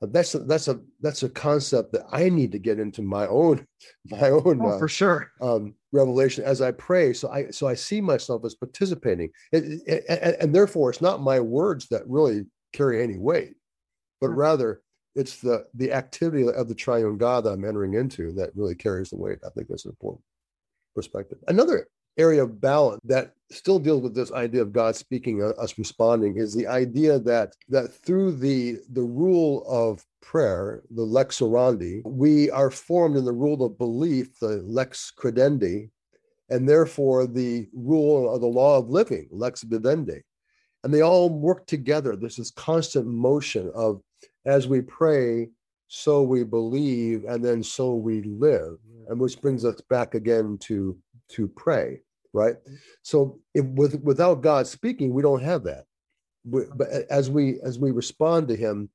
That's 0.00 0.34
a, 0.34 0.40
that's 0.40 0.68
a 0.68 0.80
that's 1.00 1.22
a 1.22 1.28
concept 1.28 1.92
that 1.92 2.04
I 2.12 2.28
need 2.28 2.52
to 2.52 2.58
get 2.58 2.78
into 2.78 3.02
my 3.02 3.26
own 3.26 3.66
my 4.10 4.30
own 4.30 4.60
oh, 4.62 4.70
uh, 4.70 4.78
for 4.78 4.88
sure 4.88 5.32
um, 5.40 5.74
revelation 5.92 6.44
as 6.44 6.62
I 6.62 6.70
pray. 6.72 7.12
So 7.12 7.30
I 7.30 7.50
so 7.50 7.66
I 7.66 7.74
see 7.74 8.00
myself 8.00 8.44
as 8.44 8.54
participating, 8.54 9.30
it, 9.52 9.80
it, 9.86 10.04
and, 10.08 10.36
and 10.40 10.54
therefore 10.54 10.90
it's 10.90 11.00
not 11.00 11.20
my 11.20 11.40
words 11.40 11.88
that 11.88 12.02
really 12.06 12.46
carry 12.72 13.02
any 13.02 13.18
weight, 13.18 13.54
but 14.20 14.28
rather 14.28 14.82
it's 15.14 15.40
the 15.40 15.66
the 15.74 15.92
activity 15.92 16.48
of 16.48 16.68
the 16.68 16.74
triune 16.74 17.18
God 17.18 17.44
that 17.44 17.52
I'm 17.52 17.64
entering 17.64 17.94
into 17.94 18.32
that 18.34 18.50
really 18.54 18.74
carries 18.74 19.10
the 19.10 19.16
weight. 19.16 19.38
I 19.44 19.50
think 19.50 19.68
that's 19.68 19.84
an 19.84 19.90
important 19.90 20.22
perspective. 20.94 21.38
Another 21.48 21.88
area 22.18 22.42
of 22.42 22.60
balance 22.60 23.00
that 23.04 23.32
still 23.50 23.78
deals 23.78 24.02
with 24.02 24.14
this 24.14 24.32
idea 24.32 24.60
of 24.60 24.72
God 24.72 24.94
speaking, 24.96 25.42
uh, 25.42 25.48
us 25.60 25.78
responding, 25.78 26.36
is 26.36 26.52
the 26.52 26.66
idea 26.66 27.18
that 27.20 27.54
that 27.68 27.94
through 27.94 28.32
the 28.32 28.78
the 28.92 29.02
rule 29.02 29.64
of 29.66 30.04
prayer, 30.20 30.82
the 30.90 31.02
lex 31.02 31.40
orandi, 31.40 32.02
we 32.04 32.50
are 32.50 32.70
formed 32.70 33.16
in 33.16 33.24
the 33.24 33.32
rule 33.32 33.64
of 33.64 33.78
belief, 33.78 34.38
the 34.40 34.62
lex 34.66 35.12
credendi, 35.16 35.90
and 36.50 36.68
therefore 36.68 37.26
the 37.26 37.66
rule 37.72 38.34
of 38.34 38.40
the 38.40 38.46
law 38.46 38.78
of 38.78 38.90
living, 38.90 39.28
lex 39.30 39.62
vivendi. 39.62 40.22
And 40.84 40.92
they 40.92 41.00
all 41.00 41.30
work 41.30 41.66
together. 41.66 42.14
There's 42.14 42.36
this 42.36 42.50
constant 42.50 43.06
motion 43.06 43.70
of 43.74 44.00
as 44.44 44.68
we 44.68 44.80
pray, 44.80 45.48
so 45.88 46.22
we 46.22 46.44
believe, 46.44 47.24
and 47.24 47.44
then 47.44 47.62
so 47.62 47.94
we 47.94 48.22
live. 48.22 48.76
And 49.08 49.18
which 49.18 49.40
brings 49.40 49.64
us 49.64 49.80
back 49.88 50.14
again 50.14 50.58
to 50.62 50.96
to 51.30 51.48
pray 51.48 52.00
right? 52.38 52.56
So 53.02 53.40
if 53.54 53.64
with 53.64 54.00
without 54.02 54.42
God 54.42 54.66
speaking, 54.66 55.12
we 55.12 55.22
don't 55.22 55.42
have 55.42 55.64
that. 55.64 55.84
We, 56.44 56.62
but 56.74 56.88
as 57.10 57.30
we 57.30 57.60
as 57.62 57.78
we 57.78 57.90
respond 57.90 58.48
to 58.48 58.56
Him 58.56 58.88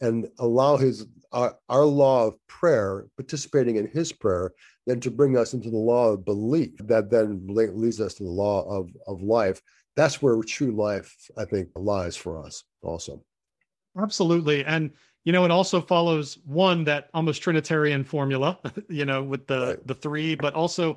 and 0.00 0.28
allow 0.38 0.76
His 0.76 1.06
our, 1.32 1.56
our 1.68 1.84
law 1.84 2.26
of 2.26 2.34
prayer, 2.48 3.06
participating 3.16 3.76
in 3.76 3.86
His 3.86 4.12
prayer, 4.12 4.52
then 4.86 5.00
to 5.00 5.10
bring 5.10 5.36
us 5.36 5.54
into 5.54 5.70
the 5.70 5.78
law 5.78 6.12
of 6.12 6.24
belief 6.24 6.76
that 6.80 7.10
then 7.10 7.46
leads 7.46 8.00
us 8.00 8.14
to 8.14 8.24
the 8.24 8.30
law 8.30 8.64
of 8.68 8.90
of 9.06 9.22
life. 9.22 9.62
That's 9.96 10.20
where 10.20 10.40
true 10.42 10.72
life, 10.72 11.14
I 11.36 11.44
think, 11.44 11.70
lies 11.74 12.16
for 12.16 12.44
us 12.44 12.64
also. 12.82 13.24
Absolutely, 14.00 14.64
and 14.64 14.90
you 15.24 15.32
know 15.32 15.44
it 15.44 15.50
also 15.50 15.80
follows 15.80 16.38
one 16.46 16.84
that 16.84 17.10
almost 17.12 17.42
trinitarian 17.42 18.02
formula 18.02 18.58
you 18.88 19.04
know 19.04 19.22
with 19.22 19.46
the 19.46 19.66
right. 19.66 19.86
the 19.86 19.94
three 19.94 20.34
but 20.34 20.54
also 20.54 20.96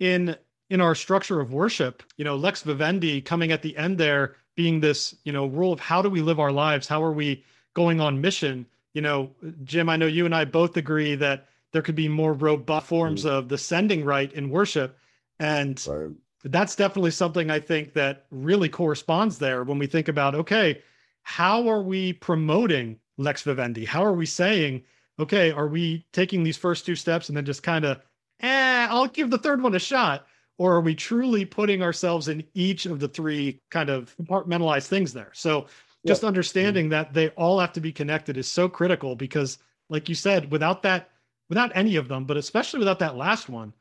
in 0.00 0.34
in 0.70 0.80
our 0.80 0.94
structure 0.94 1.40
of 1.40 1.52
worship, 1.52 2.02
you 2.16 2.24
know, 2.24 2.36
lex 2.36 2.62
vivendi 2.62 3.20
coming 3.20 3.52
at 3.52 3.62
the 3.62 3.76
end 3.76 3.98
there 3.98 4.36
being 4.54 4.80
this, 4.80 5.14
you 5.24 5.32
know, 5.32 5.46
rule 5.46 5.72
of 5.72 5.80
how 5.80 6.02
do 6.02 6.10
we 6.10 6.20
live 6.20 6.40
our 6.40 6.52
lives? 6.52 6.86
How 6.86 7.02
are 7.02 7.12
we 7.12 7.44
going 7.74 8.00
on 8.00 8.20
mission? 8.20 8.66
You 8.92 9.02
know, 9.02 9.30
Jim, 9.64 9.88
I 9.88 9.96
know 9.96 10.06
you 10.06 10.24
and 10.24 10.34
I 10.34 10.44
both 10.44 10.76
agree 10.76 11.14
that 11.14 11.48
there 11.72 11.82
could 11.82 11.94
be 11.94 12.08
more 12.08 12.32
robust 12.32 12.86
forms 12.86 13.24
mm. 13.24 13.30
of 13.30 13.48
the 13.48 13.58
sending 13.58 14.04
rite 14.04 14.32
in 14.32 14.50
worship. 14.50 14.98
And 15.38 15.82
right. 15.88 16.10
that's 16.44 16.74
definitely 16.74 17.12
something 17.12 17.50
I 17.50 17.60
think 17.60 17.92
that 17.94 18.26
really 18.30 18.68
corresponds 18.68 19.38
there 19.38 19.64
when 19.64 19.78
we 19.78 19.86
think 19.86 20.08
about, 20.08 20.34
okay, 20.34 20.82
how 21.22 21.68
are 21.68 21.82
we 21.82 22.14
promoting 22.14 22.98
lex 23.16 23.42
vivendi? 23.42 23.84
How 23.84 24.04
are 24.04 24.14
we 24.14 24.26
saying, 24.26 24.82
okay, 25.18 25.50
are 25.50 25.68
we 25.68 26.06
taking 26.12 26.42
these 26.42 26.56
first 26.56 26.86
two 26.86 26.96
steps 26.96 27.28
and 27.28 27.36
then 27.36 27.44
just 27.44 27.62
kind 27.62 27.84
of, 27.84 28.00
eh, 28.40 28.86
I'll 28.90 29.06
give 29.06 29.30
the 29.30 29.38
third 29.38 29.62
one 29.62 29.74
a 29.74 29.78
shot? 29.78 30.26
Or 30.58 30.74
are 30.74 30.80
we 30.80 30.94
truly 30.94 31.44
putting 31.44 31.82
ourselves 31.82 32.28
in 32.28 32.44
each 32.54 32.84
of 32.84 32.98
the 33.00 33.08
three 33.08 33.60
kind 33.70 33.88
of 33.88 34.14
compartmentalized 34.20 34.88
things 34.88 35.12
there 35.12 35.30
so 35.32 35.66
just 36.06 36.22
yep. 36.22 36.28
understanding 36.28 36.86
mm-hmm. 36.86 36.90
that 36.90 37.14
they 37.14 37.28
all 37.30 37.58
have 37.58 37.72
to 37.72 37.80
be 37.80 37.92
connected 37.92 38.36
is 38.36 38.50
so 38.50 38.68
critical 38.68 39.16
because 39.16 39.58
like 39.88 40.08
you 40.08 40.14
said 40.14 40.50
without 40.50 40.82
that 40.82 41.10
without 41.48 41.72
any 41.74 41.96
of 41.96 42.08
them 42.08 42.24
but 42.24 42.36
especially 42.36 42.78
without 42.78 42.98
that 42.98 43.16
last 43.16 43.48
one 43.48 43.72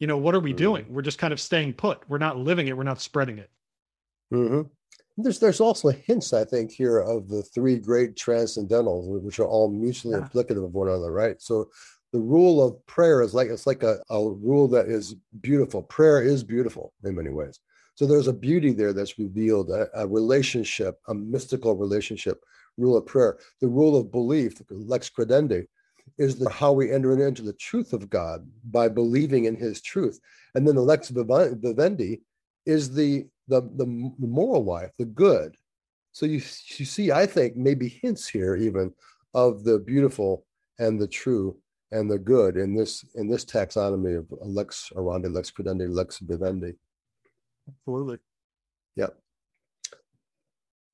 you 0.00 0.06
know 0.06 0.18
what 0.18 0.34
are 0.34 0.40
we 0.40 0.50
mm-hmm. 0.50 0.58
doing 0.58 0.86
we're 0.88 1.02
just 1.02 1.18
kind 1.18 1.32
of 1.32 1.40
staying 1.40 1.72
put 1.72 2.02
we're 2.08 2.18
not 2.18 2.38
living 2.38 2.68
it 2.68 2.76
we're 2.76 2.82
not 2.82 3.00
spreading 3.00 3.38
it 3.38 3.50
mm-hmm. 4.32 4.62
there's 5.16 5.38
there's 5.38 5.60
also 5.60 5.90
hints 5.90 6.32
i 6.32 6.44
think 6.44 6.70
here 6.70 6.98
of 6.98 7.28
the 7.28 7.42
three 7.42 7.78
great 7.78 8.14
transcendentals 8.14 9.06
which 9.22 9.38
are 9.38 9.46
all 9.46 9.70
mutually 9.70 10.18
yeah. 10.18 10.26
implicative 10.26 10.64
of 10.64 10.74
one 10.74 10.88
another 10.88 11.12
right 11.12 11.40
so 11.40 11.70
the 12.14 12.20
rule 12.20 12.62
of 12.62 12.86
prayer 12.86 13.22
is 13.22 13.34
like 13.34 13.48
it's 13.48 13.66
like 13.66 13.82
a, 13.82 13.98
a 14.08 14.30
rule 14.30 14.68
that 14.68 14.86
is 14.86 15.16
beautiful. 15.40 15.82
Prayer 15.82 16.22
is 16.22 16.44
beautiful 16.44 16.92
in 17.02 17.16
many 17.16 17.30
ways. 17.30 17.58
So 17.96 18.06
there's 18.06 18.28
a 18.28 18.32
beauty 18.32 18.72
there 18.72 18.92
that's 18.92 19.18
revealed, 19.18 19.70
a, 19.70 19.88
a 19.94 20.06
relationship, 20.06 21.00
a 21.08 21.14
mystical 21.14 21.74
relationship, 21.74 22.40
rule 22.78 22.96
of 22.96 23.04
prayer. 23.04 23.38
The 23.60 23.66
rule 23.66 23.96
of 23.96 24.12
belief, 24.12 24.62
lex 24.70 25.10
credendi, 25.10 25.66
is 26.16 26.36
the, 26.36 26.48
how 26.50 26.72
we 26.72 26.92
enter 26.92 27.26
into 27.26 27.42
the 27.42 27.52
truth 27.54 27.92
of 27.92 28.08
God 28.08 28.48
by 28.70 28.88
believing 28.88 29.46
in 29.46 29.56
his 29.56 29.82
truth. 29.82 30.20
And 30.54 30.68
then 30.68 30.76
the 30.76 30.82
lex 30.82 31.08
vivendi 31.08 32.20
is 32.64 32.94
the, 32.94 33.26
the, 33.48 33.62
the 33.74 33.86
moral 34.20 34.64
life, 34.64 34.92
the 35.00 35.04
good. 35.04 35.56
So 36.12 36.26
you, 36.26 36.40
you 36.76 36.84
see, 36.84 37.10
I 37.10 37.26
think, 37.26 37.56
maybe 37.56 37.88
hints 37.88 38.28
here 38.28 38.54
even 38.54 38.92
of 39.34 39.64
the 39.64 39.80
beautiful 39.80 40.46
and 40.78 41.00
the 41.00 41.08
true 41.08 41.56
and 41.94 42.10
the 42.10 42.18
good 42.18 42.56
in 42.56 42.74
this 42.74 43.04
in 43.14 43.28
this 43.28 43.44
taxonomy 43.44 44.18
of 44.18 44.26
lex 44.42 44.90
orandi, 44.94 45.32
lex 45.32 45.50
credendi, 45.50 45.88
lex 45.88 46.18
vivendi. 46.18 46.74
Absolutely. 47.68 48.18
Yep. 48.96 49.16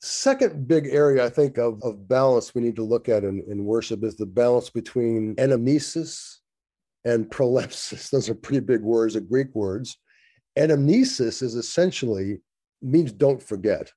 Second 0.03 0.69
big 0.69 0.87
area 0.87 1.25
I 1.25 1.31
think 1.31 1.59
of, 1.59 1.83
of 1.83 2.07
balance 2.07 2.55
we 2.55 2.63
need 2.63 2.77
to 2.77 2.85
look 2.85 3.09
at 3.09 3.25
in, 3.25 3.43
in 3.49 3.65
worship 3.65 4.05
is 4.05 4.17
the 4.17 4.27
balance 4.27 4.71
between 4.71 5.35
anamnesis 5.37 6.37
and 7.05 7.29
prolepsis. 7.29 8.11
Those 8.11 8.29
are 8.29 8.35
pretty 8.35 8.61
big 8.61 8.83
words, 8.83 9.17
are 9.17 9.21
Greek 9.21 9.55
words. 9.55 9.99
Anamnesis 10.59 11.43
is 11.43 11.55
essentially 11.55 12.41
means 12.83 13.13
don't 13.13 13.43
forget, 13.43 13.91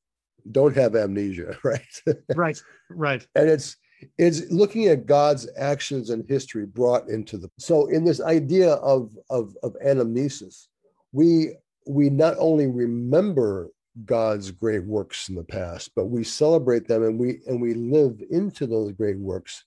don't 0.52 0.76
have 0.76 0.96
amnesia, 0.96 1.58
right? 1.64 2.02
right, 2.36 2.62
right. 2.90 3.28
And 3.36 3.50
it's 3.50 3.78
is 4.18 4.48
looking 4.52 4.88
at 4.88 5.06
God's 5.06 5.48
actions 5.58 6.10
and 6.10 6.28
history 6.28 6.66
brought 6.66 7.10
into 7.10 7.38
the 7.38 7.50
so 7.58 7.88
in 7.88 8.04
this 8.04 8.22
idea 8.22 8.74
of 8.74 9.12
of, 9.30 9.56
of 9.64 9.76
anamnesis, 9.86 10.68
we 11.12 11.56
we 11.86 12.10
not 12.10 12.36
only 12.38 12.68
remember 12.68 13.70
God's 14.06 14.52
great 14.52 14.84
works 14.86 15.30
in 15.30 15.36
the 15.36 15.44
past, 15.44 15.92
but 15.96 16.06
we 16.06 16.24
celebrate 16.24 16.88
them 16.88 17.04
and 17.04 17.20
we 17.20 17.40
and 17.48 17.62
we 17.62 17.74
live 17.74 18.22
into 18.32 18.66
those 18.66 18.92
great 18.92 19.18
works. 19.18 19.66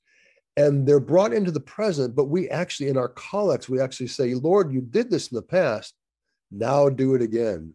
And 0.59 0.87
they're 0.87 1.01
brought 1.01 1.35
into 1.35 1.51
the 1.51 1.61
present, 1.61 2.17
but 2.17 2.25
we 2.25 2.49
actually 2.49 2.89
in 2.89 2.97
our 2.97 3.11
collects, 3.11 3.69
we 3.69 3.81
actually 3.81 4.07
say, 4.07 4.35
Lord, 4.35 4.73
you 4.73 4.81
did 4.81 5.11
this 5.11 5.29
in 5.29 5.37
the 5.37 5.43
past. 5.43 5.95
Now 6.51 6.89
do 6.89 7.15
it 7.15 7.23
again. 7.23 7.75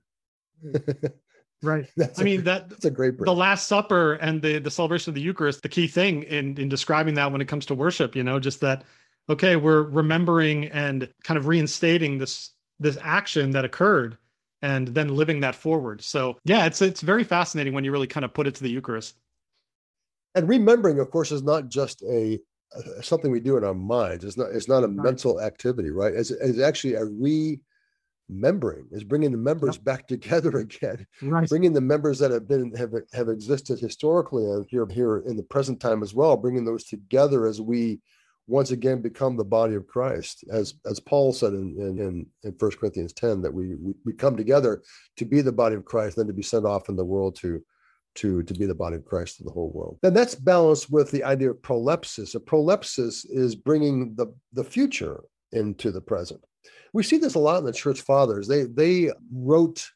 Hmm. 0.62 0.78
Right. 1.64 1.88
That's 1.98 2.20
I 2.20 2.22
a, 2.22 2.26
mean 2.26 2.44
that 2.46 2.70
that's 2.70 2.86
a 2.86 2.92
great 2.92 3.18
break. 3.18 3.26
the 3.26 3.36
Last 3.36 3.68
Supper 3.68 4.14
and 4.14 4.42
the 4.42 4.60
the 4.60 4.72
celebration 4.72 5.12
of 5.12 5.16
the 5.16 5.22
Eucharist, 5.22 5.62
the 5.62 5.70
key 5.70 5.88
thing 5.88 6.24
in 6.24 6.58
in 6.58 6.70
describing 6.70 7.14
that 7.16 7.32
when 7.32 7.42
it 7.42 7.48
comes 7.48 7.66
to 7.68 7.76
worship, 7.76 8.16
you 8.16 8.24
know, 8.24 8.40
just 8.40 8.62
that 8.62 8.84
okay, 9.30 9.56
we're 9.56 9.84
remembering 9.84 10.66
and 10.66 11.08
kind 11.24 11.38
of 11.38 11.48
reinstating 11.48 12.18
this 12.18 12.52
this 12.80 12.98
action 13.02 13.52
that 13.52 13.64
occurred 13.64 14.18
and 14.62 14.88
then 14.90 15.16
living 15.16 15.40
that 15.42 15.56
forward. 15.56 16.02
So 16.02 16.38
yeah, 16.44 16.66
it's 16.66 16.82
it's 16.82 17.02
very 17.02 17.24
fascinating 17.24 17.74
when 17.74 17.84
you 17.84 17.92
really 17.92 18.08
kind 18.08 18.26
of 18.26 18.34
put 18.34 18.48
it 18.48 18.56
to 18.56 18.64
the 18.64 18.70
Eucharist. 18.70 19.16
And 20.34 20.48
remembering, 20.48 21.00
of 21.00 21.12
course, 21.12 21.32
is 21.32 21.44
not 21.44 21.68
just 21.68 22.02
a 22.04 22.40
something 23.02 23.32
we 23.32 23.40
do 23.40 23.58
in 23.58 23.64
our 23.64 23.74
minds. 23.74 24.24
It's 24.24 24.38
not 24.38 24.52
it's 24.52 24.68
not 24.68 24.84
a 24.84 24.88
right. 24.88 25.04
mental 25.04 25.42
activity, 25.42 25.90
right? 25.90 26.14
It's, 26.14 26.32
it's 26.32 26.60
actually 26.60 26.96
a 26.96 27.06
re 27.06 27.60
membering 28.32 28.86
is 28.92 29.04
bringing 29.04 29.32
the 29.32 29.38
members 29.38 29.76
yep. 29.76 29.84
back 29.84 30.08
together 30.08 30.58
again 30.58 31.06
right. 31.22 31.50
bringing 31.50 31.74
the 31.74 31.82
members 31.82 32.20
that 32.20 32.32
have 32.32 32.48
been 32.48 32.74
have 32.74 32.94
have 33.14 33.30
existed 33.30 33.80
historically 33.80 34.46
and 34.46 34.66
here 34.70 34.88
here 34.90 35.20
in 35.20 35.36
the 35.36 35.44
present 35.44 35.80
time 35.80 36.02
as 36.02 36.14
well 36.14 36.38
bringing 36.38 36.66
those 36.66 36.86
together 36.86 37.46
as 37.46 37.60
we 37.60 38.00
once 38.48 38.72
again 38.72 39.02
become 39.02 39.38
the 39.38 39.44
body 39.44 39.76
of 39.76 39.88
christ 39.88 40.44
as 40.52 40.76
as 40.86 41.00
paul 41.00 41.34
said 41.34 41.54
in 41.54 41.76
in 41.78 42.26
in, 42.44 42.56
1 42.58 42.72
corinthians 42.72 43.14
10 43.14 43.42
that 43.42 43.54
we, 43.54 43.76
we 43.76 43.94
we 44.06 44.14
come 44.14 44.36
together 44.36 44.82
to 45.18 45.26
be 45.26 45.42
the 45.42 45.52
body 45.52 45.76
of 45.76 45.86
christ 45.86 46.16
then 46.16 46.28
to 46.28 46.34
be 46.34 46.42
sent 46.42 46.66
off 46.66 46.90
in 46.90 46.96
the 46.96 47.06
world 47.06 47.36
to 47.36 47.62
to 48.14 48.44
to 48.44 48.54
be 48.54 48.66
the 48.66 48.76
body 48.76 48.96
of 48.96 49.06
christ 49.06 49.38
to 49.38 49.44
the 49.44 49.52
whole 49.52 49.72
world 49.72 49.98
and 50.04 50.16
that's 50.16 50.36
balanced 50.36 50.92
with 50.92 51.12
the 51.12 51.24
idea 51.24 51.52
of 51.52 51.58
prolepsis 51.58 52.36
a 52.36 52.40
prolepsis 52.40 53.26
is 53.30 53.56
bringing 53.56 54.16
the 54.16 54.28
the 54.54 54.64
future 54.64 55.22
into 55.54 55.92
the 55.92 56.02
present 56.02 56.42
we 56.94 57.04
see 57.04 57.18
this 57.18 57.36
a 57.36 57.40
lot 57.40 57.60
in 57.60 57.66
the 57.66 57.74
church 57.74 58.02
fathers. 58.02 58.48
They 58.48 58.64
they 58.64 59.12
wrote 59.34 59.90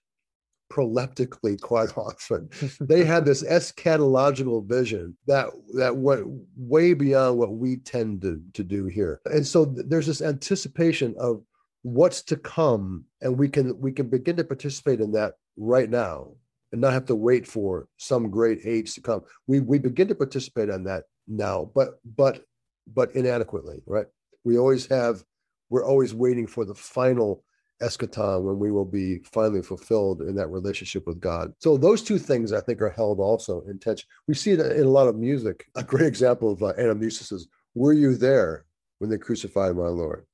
proleptically 0.72 1.60
quite 1.60 1.98
often. 1.98 2.50
they 2.80 3.04
had 3.04 3.26
this 3.26 3.44
eschatological 3.44 4.66
vision 4.68 5.18
that 5.28 5.50
that 5.76 5.96
went 5.96 6.28
way 6.58 6.94
beyond 6.94 7.38
what 7.38 7.54
we 7.54 7.78
tend 7.78 8.22
to, 8.22 8.42
to 8.54 8.64
do 8.64 8.86
here. 8.86 9.22
And 9.26 9.46
so 9.46 9.66
there's 9.66 10.08
this 10.08 10.22
anticipation 10.22 11.16
of 11.20 11.44
what's 11.84 12.24
to 12.24 12.38
come, 12.38 13.06
and 13.22 13.38
we 13.38 13.50
can 13.50 13.80
we 13.80 13.92
can 13.92 14.10
begin 14.10 14.38
to 14.38 14.44
participate 14.44 15.00
in 15.00 15.12
that 15.14 15.36
right 15.58 15.90
now 15.90 16.32
and 16.72 16.82
not 16.82 16.94
have 16.94 17.06
to 17.06 17.16
wait 17.16 17.48
for 17.48 17.88
some 17.98 18.30
great 18.30 18.60
age 18.66 18.96
to 18.96 19.02
come. 19.02 19.22
We 19.48 19.60
we 19.60 19.80
begin 19.80 20.08
to 20.08 20.16
participate 20.16 20.70
on 20.70 20.84
that 20.86 21.04
now, 21.28 21.72
but 21.76 22.00
but 22.04 22.44
but 22.88 23.16
inadequately, 23.16 23.82
right? 23.86 24.08
We 24.44 24.58
always 24.58 24.86
have, 24.88 25.24
we're 25.70 25.86
always 25.86 26.14
waiting 26.14 26.48
for 26.48 26.66
the 26.66 26.76
final 26.76 27.44
eschaton 27.82 28.44
when 28.44 28.58
we 28.58 28.72
will 28.72 28.86
be 28.86 29.20
finally 29.32 29.62
fulfilled 29.62 30.22
in 30.22 30.36
that 30.36 30.48
relationship 30.48 31.06
with 31.06 31.20
God. 31.20 31.54
So 31.60 31.78
those 31.78 32.02
two 32.02 32.18
things 32.18 32.54
I 32.54 32.62
think 32.62 32.82
are 32.82 32.90
held 32.90 33.20
also 33.20 33.62
in 33.68 33.80
tension. 33.80 34.08
We 34.28 34.34
see 34.34 34.52
it 34.52 34.60
in 34.60 34.86
a 34.86 34.90
lot 34.90 35.08
of 35.08 35.18
music. 35.18 35.66
A 35.76 35.84
great 35.84 36.06
example 36.08 36.52
of 36.52 36.64
uh, 36.64 36.74
anamnesis 36.74 37.34
is, 37.34 37.48
"Were 37.74 37.94
you 37.94 38.16
there 38.16 38.66
when 39.00 39.10
they 39.10 39.18
crucified 39.18 39.76
my 39.76 39.88
Lord?" 39.88 40.26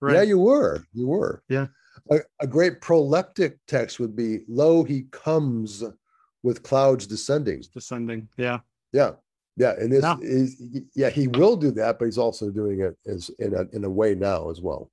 Right. 0.00 0.16
Yeah, 0.16 0.22
you 0.22 0.38
were. 0.38 0.84
You 0.92 1.06
were. 1.08 1.42
Yeah. 1.48 1.66
A, 2.10 2.20
a 2.40 2.46
great 2.46 2.80
proleptic 2.80 3.58
text 3.68 4.00
would 4.00 4.16
be, 4.16 4.40
"Lo, 4.48 4.82
he 4.82 5.02
comes 5.10 5.84
with 6.42 6.62
clouds 6.62 7.06
descending." 7.06 7.62
Descending. 7.74 8.28
Yeah. 8.36 8.60
Yeah. 8.92 9.12
Yeah, 9.56 9.74
and 9.78 9.92
this 9.92 10.04
is 10.22 10.62
yeah, 10.94 11.10
he 11.10 11.28
will 11.28 11.56
do 11.56 11.70
that, 11.72 11.98
but 11.98 12.06
he's 12.06 12.18
also 12.18 12.50
doing 12.50 12.80
it 12.80 12.96
as 13.06 13.30
in 13.38 13.54
a 13.54 13.64
in 13.76 13.84
a 13.84 13.90
way 13.90 14.14
now 14.14 14.50
as 14.50 14.60
well. 14.60 14.90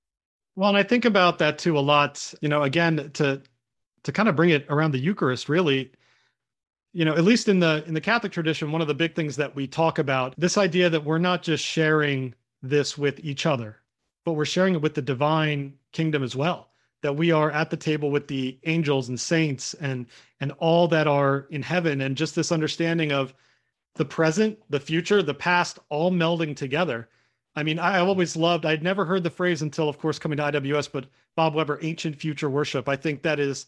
Well, 0.56 0.70
and 0.70 0.78
I 0.78 0.84
think 0.84 1.06
about 1.06 1.40
that 1.40 1.58
too 1.58 1.78
a 1.78 1.80
lot. 1.80 2.34
You 2.42 2.50
know, 2.50 2.64
again, 2.64 3.10
to 3.14 3.42
to 4.04 4.12
kind 4.12 4.28
of 4.28 4.36
bring 4.36 4.50
it 4.50 4.66
around 4.70 4.92
the 4.92 5.00
Eucharist, 5.00 5.48
really, 5.48 5.92
you 6.92 7.06
know, 7.06 7.16
at 7.16 7.24
least 7.24 7.48
in 7.48 7.60
the 7.60 7.84
in 7.88 7.94
the 7.94 8.02
Catholic 8.02 8.34
tradition, 8.34 8.72
one 8.72 8.82
of 8.82 8.88
the 8.88 8.94
big 8.94 9.16
things 9.16 9.38
that 9.38 9.56
we 9.56 9.66
talk 9.66 9.98
about 9.98 10.34
this 10.38 10.58
idea 10.58 10.90
that 10.90 11.06
we're 11.06 11.20
not 11.20 11.42
just 11.42 11.64
sharing 11.64 12.34
this 12.62 12.98
with 12.98 13.20
each 13.22 13.46
other, 13.46 13.78
but 14.26 14.34
we're 14.34 14.44
sharing 14.44 14.74
it 14.74 14.82
with 14.82 14.94
the 14.94 15.02
divine 15.02 15.74
kingdom 15.94 16.22
as 16.22 16.36
well. 16.36 16.72
That 17.02 17.16
we 17.16 17.32
are 17.32 17.50
at 17.52 17.70
the 17.70 17.78
table 17.78 18.12
with 18.12 18.28
the 18.28 18.60
angels 18.66 19.08
and 19.08 19.18
saints 19.18 19.74
and 19.76 20.06
and 20.42 20.52
all 20.60 20.90
that 20.90 21.08
are 21.08 21.48
in 21.50 21.62
heaven, 21.62 22.02
and 22.02 22.18
just 22.18 22.36
this 22.36 22.52
understanding 22.52 23.14
of 23.14 23.34
the 23.96 24.06
present, 24.06 24.60
the 24.70 24.80
future, 24.80 25.22
the 25.22 25.34
past, 25.34 25.80
all 25.90 26.12
melding 26.12 26.56
together. 26.56 27.10
I 27.56 27.64
mean, 27.64 27.80
I 27.80 28.00
always 28.00 28.36
loved, 28.36 28.66
I'd 28.66 28.84
never 28.84 29.06
heard 29.06 29.24
the 29.24 29.30
phrase 29.30 29.62
until, 29.62 29.90
of 29.90 30.00
course, 30.00 30.20
coming 30.20 30.38
to 30.38 30.44
IWS, 30.44 30.90
but 30.92 31.06
Bob 31.36 31.56
Webber, 31.56 31.80
ancient 31.82 32.16
future 32.16 32.50
worship. 32.50 32.88
I 32.88 32.96
think 32.96 33.24
that 33.24 33.40
is, 33.40 33.66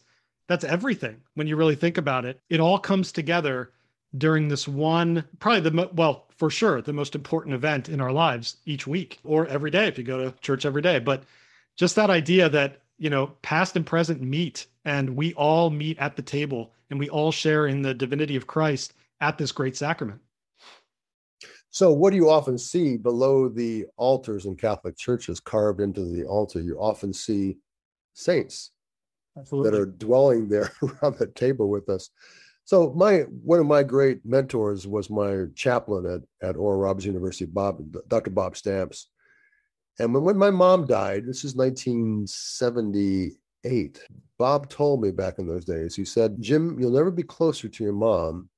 that's 0.48 0.64
everything 0.64 1.22
when 1.34 1.48
you 1.48 1.56
really 1.56 1.76
think 1.76 1.98
about 1.98 2.26
it. 2.26 2.40
It 2.50 2.60
all 2.60 2.80
comes 2.80 3.12
together 3.12 3.72
during 4.18 4.48
this 4.48 4.68
one, 4.68 5.24
probably 5.40 5.62
the, 5.62 5.72
mo- 5.72 5.92
well, 5.94 6.28
for 6.38 6.50
sure, 6.50 6.82
the 6.82 6.94
most 6.94 7.16
important 7.16 7.56
event 7.56 7.90
in 7.90 8.02
our 8.02 8.12
lives 8.12 8.58
each 8.66 8.88
week 8.88 9.20
or 9.24 9.48
every 9.48 9.72
day 9.72 9.88
if 9.88 9.98
you 9.98 10.04
go 10.04 10.30
to 10.30 10.38
church 10.40 10.66
every 10.66 10.82
day. 10.82 11.00
But 11.00 11.24
just 11.76 11.96
that 11.96 12.10
idea 12.10 12.50
that, 12.50 12.82
you 12.98 13.10
know, 13.10 13.28
past 13.42 13.76
and 13.76 13.86
present 13.86 14.22
meet 14.22 14.68
and 14.86 15.16
we 15.16 15.34
all 15.34 15.70
meet 15.70 15.98
at 16.00 16.16
the 16.16 16.22
table 16.22 16.72
and 16.90 17.00
we 17.00 17.10
all 17.10 17.32
share 17.32 17.68
in 17.68 17.82
the 17.82 17.94
divinity 17.94 18.36
of 18.36 18.48
Christ 18.48 18.94
at 19.22 19.38
this 19.38 19.52
great 19.52 19.78
sacrament. 19.78 20.20
So, 21.70 21.94
what 21.94 22.10
do 22.10 22.18
you 22.18 22.30
often 22.30 22.58
see 22.58 22.98
below 22.98 23.48
the 23.48 23.86
altars 23.96 24.46
in 24.46 24.58
Catholic 24.58 24.98
churches 24.98 25.40
carved 25.40 25.80
into 25.80 26.04
the 26.04 26.26
altar? 26.26 26.60
You 26.60 26.78
often 26.78 27.14
see 27.14 27.60
saints 28.14 28.72
Absolutely. 29.38 29.72
that 29.72 29.80
are 29.80 29.86
dwelling 29.86 30.50
there 30.50 30.74
around 30.84 31.18
the 31.18 31.28
table 31.28 31.70
with 31.70 31.88
us. 31.88 32.10
So, 32.66 32.92
my 32.94 33.20
one 33.20 33.60
of 33.60 33.68
my 33.68 33.84
great 33.84 34.26
mentors 34.26 34.86
was 34.86 35.10
my 35.10 35.46
chaplain 35.56 36.06
at, 36.06 36.48
at 36.48 36.58
Oral 36.58 36.82
Roberts 36.82 37.06
University, 37.06 37.46
Bob, 37.46 37.82
Dr. 38.10 38.32
Bob 38.32 38.58
Stamps. 38.58 39.08
And 40.00 40.14
when, 40.14 40.24
when 40.24 40.38
my 40.38 40.52
mom 40.52 40.88
died, 40.88 41.26
this 41.26 41.46
is 41.46 41.56
1978, 41.56 44.02
Bob 44.38 44.70
told 44.70 45.02
me 45.02 45.12
back 45.12 45.36
in 45.38 45.48
those 45.48 45.64
days, 45.64 45.96
he 45.96 46.04
said, 46.04 46.42
Jim, 46.42 46.78
you'll 46.80 46.92
never 46.92 47.12
be 47.12 47.24
closer 47.24 47.70
to 47.70 47.84
your 47.84 47.94
mom 47.94 48.50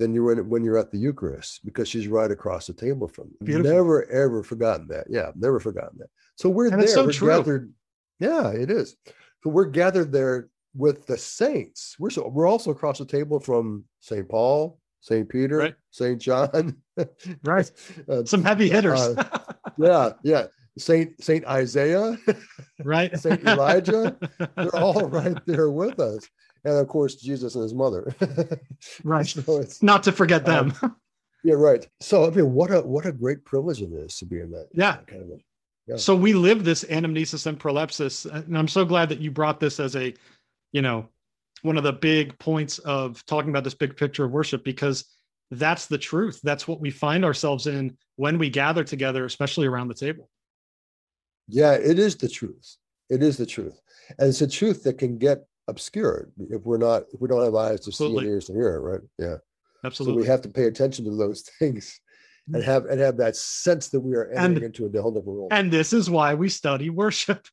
than 0.00 0.14
you 0.14 0.24
when, 0.24 0.48
when 0.48 0.64
you're 0.64 0.78
at 0.78 0.90
the 0.90 0.98
Eucharist 0.98 1.64
because 1.64 1.86
she's 1.86 2.08
right 2.08 2.30
across 2.30 2.66
the 2.66 2.72
table 2.72 3.06
from 3.06 3.28
you. 3.28 3.46
Beautiful. 3.46 3.72
Never 3.72 4.10
ever 4.10 4.42
forgotten 4.42 4.88
that. 4.88 5.06
Yeah, 5.08 5.30
never 5.36 5.60
forgotten 5.60 5.98
that. 5.98 6.08
So 6.34 6.48
we're 6.48 6.72
and 6.72 6.80
there. 6.80 6.88
So 6.88 7.04
we're 7.04 7.12
true. 7.12 7.28
gathered. 7.28 7.72
Yeah, 8.18 8.50
it 8.50 8.70
is. 8.70 8.96
So 9.44 9.50
we're 9.50 9.66
gathered 9.66 10.10
there 10.10 10.48
with 10.74 11.06
the 11.06 11.18
saints. 11.18 11.96
We're 11.98 12.10
so 12.10 12.26
we're 12.28 12.48
also 12.48 12.70
across 12.70 12.98
the 12.98 13.04
table 13.04 13.38
from 13.38 13.84
St. 14.00 14.26
Paul, 14.28 14.80
St. 15.00 15.28
Peter, 15.28 15.58
right. 15.58 15.74
St. 15.90 16.20
John. 16.20 16.76
right. 17.44 17.70
Uh, 18.08 18.24
Some 18.24 18.42
heavy 18.42 18.70
hitters. 18.70 19.00
uh, 19.00 19.38
yeah, 19.78 20.12
yeah. 20.24 20.46
Saint 20.80 21.22
Saint 21.22 21.44
Isaiah, 21.46 22.18
right? 22.84 23.16
Saint 23.18 23.46
Elijah, 23.46 24.16
they're 24.56 24.76
all 24.76 25.06
right 25.06 25.38
there 25.46 25.70
with 25.70 26.00
us 26.00 26.28
and 26.64 26.74
of 26.74 26.88
course 26.88 27.16
Jesus 27.16 27.54
and 27.54 27.62
his 27.62 27.74
mother. 27.74 28.14
right. 29.04 29.26
so 29.26 29.64
Not 29.82 30.02
to 30.04 30.12
forget 30.12 30.44
them. 30.44 30.74
Um, 30.82 30.96
yeah, 31.42 31.54
right. 31.54 31.86
So 32.00 32.26
I 32.26 32.30
mean, 32.30 32.52
what 32.52 32.70
a 32.70 32.80
what 32.80 33.06
a 33.06 33.12
great 33.12 33.44
privilege 33.44 33.80
it 33.80 33.92
is 33.92 34.16
to 34.18 34.26
be 34.26 34.40
in 34.40 34.50
that. 34.50 34.68
Yeah. 34.72 34.96
Kind 35.06 35.22
of 35.22 35.28
a, 35.28 35.40
yeah. 35.86 35.96
So 35.96 36.14
we 36.14 36.34
live 36.34 36.64
this 36.64 36.84
anamnesis 36.84 37.46
and 37.46 37.58
prolepsis, 37.58 38.30
and 38.30 38.56
I'm 38.56 38.68
so 38.68 38.84
glad 38.84 39.08
that 39.08 39.20
you 39.20 39.30
brought 39.30 39.58
this 39.58 39.80
as 39.80 39.96
a, 39.96 40.14
you 40.72 40.82
know, 40.82 41.08
one 41.62 41.78
of 41.78 41.84
the 41.84 41.92
big 41.92 42.38
points 42.38 42.78
of 42.80 43.24
talking 43.26 43.50
about 43.50 43.64
this 43.64 43.74
big 43.74 43.96
picture 43.96 44.24
of 44.24 44.30
worship 44.30 44.62
because 44.62 45.04
that's 45.50 45.86
the 45.86 45.98
truth. 45.98 46.40
That's 46.42 46.68
what 46.68 46.80
we 46.80 46.90
find 46.90 47.24
ourselves 47.24 47.66
in 47.66 47.96
when 48.16 48.38
we 48.38 48.50
gather 48.50 48.84
together, 48.84 49.24
especially 49.24 49.66
around 49.66 49.88
the 49.88 49.94
table. 49.94 50.28
Yeah, 51.50 51.72
it 51.72 51.98
is 51.98 52.16
the 52.16 52.28
truth. 52.28 52.76
It 53.08 53.22
is 53.22 53.36
the 53.36 53.46
truth. 53.46 53.80
And 54.18 54.28
it's 54.28 54.40
a 54.40 54.48
truth 54.48 54.82
that 54.84 54.98
can 54.98 55.18
get 55.18 55.44
obscured 55.68 56.32
if 56.50 56.62
we're 56.62 56.78
not 56.78 57.04
if 57.12 57.20
we 57.20 57.28
don't 57.28 57.44
have 57.44 57.54
eyes 57.54 57.80
to 57.80 57.90
Absolutely. 57.90 58.24
see 58.24 58.26
and 58.26 58.34
ears 58.34 58.46
to 58.46 58.52
hear 58.52 58.80
right 58.80 59.00
yeah 59.20 59.36
Absolutely. 59.84 60.22
So 60.22 60.24
we 60.24 60.28
have 60.28 60.42
to 60.42 60.48
pay 60.48 60.64
attention 60.64 61.04
to 61.06 61.16
those 61.16 61.42
things 61.58 62.00
and 62.52 62.64
have 62.64 62.86
and 62.86 63.00
have 63.00 63.16
that 63.18 63.36
sense 63.36 63.88
that 63.88 64.00
we 64.00 64.14
are 64.14 64.28
entering 64.30 64.56
and, 64.56 64.64
into 64.64 64.86
a 64.86 65.02
whole 65.02 65.12
different 65.12 65.38
world. 65.38 65.52
And 65.52 65.70
this 65.70 65.92
is 65.92 66.10
why 66.10 66.34
we 66.34 66.48
study 66.48 66.90
worship. 66.90 67.46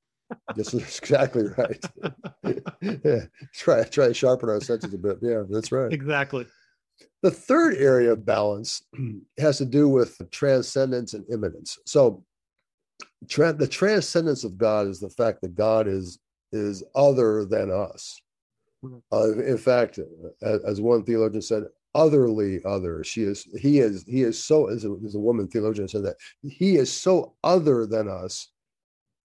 this 0.55 0.73
is 0.73 0.97
exactly 0.97 1.43
right. 1.57 1.83
yeah. 3.03 3.19
Try 3.53 3.83
try 3.83 4.07
to 4.07 4.13
sharpen 4.13 4.49
our 4.49 4.61
senses 4.61 4.93
a 4.93 4.97
bit. 4.97 5.17
Yeah, 5.21 5.43
that's 5.49 5.71
right. 5.71 5.91
Exactly. 5.91 6.47
The 7.21 7.31
third 7.31 7.75
area 7.75 8.13
of 8.13 8.25
balance 8.25 8.81
has 9.39 9.59
to 9.59 9.65
do 9.65 9.87
with 9.87 10.19
transcendence 10.31 11.13
and 11.13 11.25
immanence. 11.31 11.77
So 11.85 12.23
tra- 13.29 13.53
the 13.53 13.67
transcendence 13.67 14.43
of 14.43 14.57
God 14.57 14.87
is 14.87 14.99
the 14.99 15.09
fact 15.09 15.41
that 15.41 15.55
God 15.55 15.87
is 15.87 16.19
is 16.51 16.83
other 16.95 17.45
than 17.45 17.71
us. 17.71 18.21
Mm-hmm. 18.83 18.97
Uh, 19.11 19.43
in 19.43 19.57
fact, 19.57 19.99
as 20.41 20.79
one 20.79 21.03
theologian 21.03 21.41
said, 21.41 21.63
otherly 21.95 22.61
other. 22.63 23.03
She 23.03 23.23
is, 23.23 23.43
he 23.59 23.79
is, 23.79 24.03
he 24.07 24.21
is 24.21 24.43
so, 24.43 24.67
as 24.67 24.85
a, 24.85 24.95
as 25.05 25.15
a 25.15 25.19
woman 25.19 25.47
theologian 25.47 25.87
said 25.87 26.03
that, 26.03 26.17
he 26.41 26.77
is 26.77 26.91
so 26.91 27.33
other 27.43 27.85
than 27.85 28.07
us, 28.07 28.49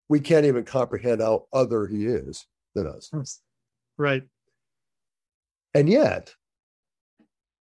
we 0.08 0.20
can't 0.20 0.46
even 0.46 0.64
comprehend 0.64 1.20
how 1.20 1.46
other 1.52 1.86
he 1.86 2.06
is 2.06 2.46
than 2.74 2.86
us. 2.86 3.10
Right. 3.98 4.22
And 5.74 5.88
yet, 5.88 6.34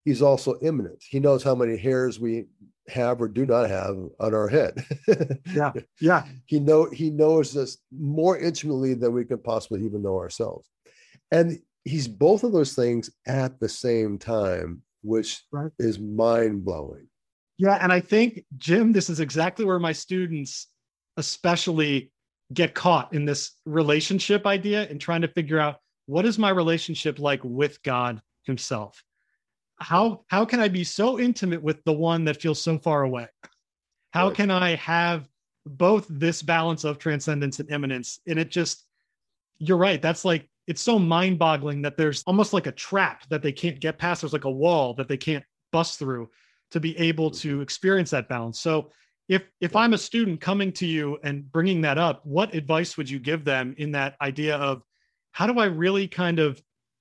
he's 0.04 0.22
also 0.22 0.58
immanent. 0.62 1.02
He 1.08 1.20
knows 1.20 1.42
how 1.42 1.54
many 1.54 1.76
hairs 1.76 2.18
we 2.20 2.46
have 2.88 3.20
or 3.20 3.28
do 3.28 3.46
not 3.46 3.68
have 3.68 3.96
on 4.18 4.34
our 4.34 4.48
head. 4.48 4.84
yeah. 5.54 5.72
Yeah. 6.00 6.24
He 6.46 6.58
know 6.58 6.86
he 6.86 7.10
knows 7.10 7.56
us 7.56 7.78
more 7.96 8.38
intimately 8.38 8.94
than 8.94 9.12
we 9.12 9.24
can 9.24 9.38
possibly 9.38 9.84
even 9.84 10.02
know 10.02 10.16
ourselves. 10.16 10.68
And 11.30 11.60
he's 11.84 12.08
both 12.08 12.42
of 12.42 12.52
those 12.52 12.74
things 12.74 13.10
at 13.26 13.60
the 13.60 13.68
same 13.68 14.18
time, 14.18 14.82
which 15.02 15.42
right. 15.52 15.70
is 15.78 15.98
mind-blowing. 15.98 17.06
Yeah. 17.58 17.78
And 17.80 17.92
I 17.92 18.00
think, 18.00 18.44
Jim, 18.56 18.92
this 18.92 19.10
is 19.10 19.20
exactly 19.20 19.64
where 19.64 19.78
my 19.78 19.92
students 19.92 20.68
especially 21.16 22.10
get 22.52 22.74
caught 22.74 23.12
in 23.12 23.24
this 23.24 23.52
relationship 23.64 24.46
idea 24.46 24.88
and 24.88 25.00
trying 25.00 25.20
to 25.20 25.28
figure 25.28 25.58
out 25.58 25.76
what 26.06 26.24
is 26.24 26.38
my 26.38 26.50
relationship 26.50 27.18
like 27.18 27.40
with 27.44 27.80
God 27.82 28.20
himself 28.44 29.04
how 29.80 30.24
how 30.28 30.44
can 30.44 30.60
I 30.60 30.68
be 30.68 30.84
so 30.84 31.18
intimate 31.18 31.62
with 31.62 31.82
the 31.84 31.92
one 31.92 32.24
that 32.24 32.40
feels 32.40 32.60
so 32.60 32.78
far 32.78 33.02
away? 33.02 33.26
How 34.12 34.28
right. 34.28 34.36
can 34.36 34.50
I 34.50 34.76
have 34.76 35.28
both 35.66 36.06
this 36.08 36.42
balance 36.42 36.84
of 36.84 36.98
transcendence 36.98 37.60
and 37.60 37.70
immanence? 37.70 38.20
And 38.26 38.38
it 38.38 38.50
just 38.50 38.84
you're 39.58 39.78
right. 39.78 40.00
That's 40.00 40.24
like 40.24 40.48
it's 40.66 40.82
so 40.82 40.98
mind-boggling 40.98 41.82
that 41.82 41.96
there's 41.96 42.22
almost 42.24 42.52
like 42.52 42.66
a 42.66 42.72
trap 42.72 43.24
that 43.30 43.42
they 43.42 43.52
can't 43.52 43.80
get 43.80 43.98
past. 43.98 44.20
There's 44.20 44.32
like 44.32 44.44
a 44.44 44.50
wall 44.50 44.94
that 44.94 45.08
they 45.08 45.16
can't 45.16 45.44
bust 45.72 45.98
through 45.98 46.30
to 46.70 46.80
be 46.80 46.96
able 46.98 47.30
mm. 47.30 47.40
to 47.40 47.60
experience 47.60 48.10
that 48.10 48.28
balance. 48.28 48.60
So 48.60 48.90
if 49.28 49.42
if 49.60 49.76
I'm 49.76 49.94
a 49.94 49.98
student 49.98 50.40
coming 50.40 50.72
to 50.72 50.86
you 50.86 51.18
and 51.24 51.50
bringing 51.50 51.80
that 51.82 51.98
up, 51.98 52.20
what 52.24 52.54
advice 52.54 52.96
would 52.96 53.08
you 53.08 53.18
give 53.18 53.44
them 53.44 53.74
in 53.78 53.92
that 53.92 54.16
idea 54.20 54.56
of 54.56 54.82
how 55.32 55.46
do 55.46 55.58
I 55.58 55.66
really 55.66 56.08
kind 56.08 56.38
of 56.38 56.60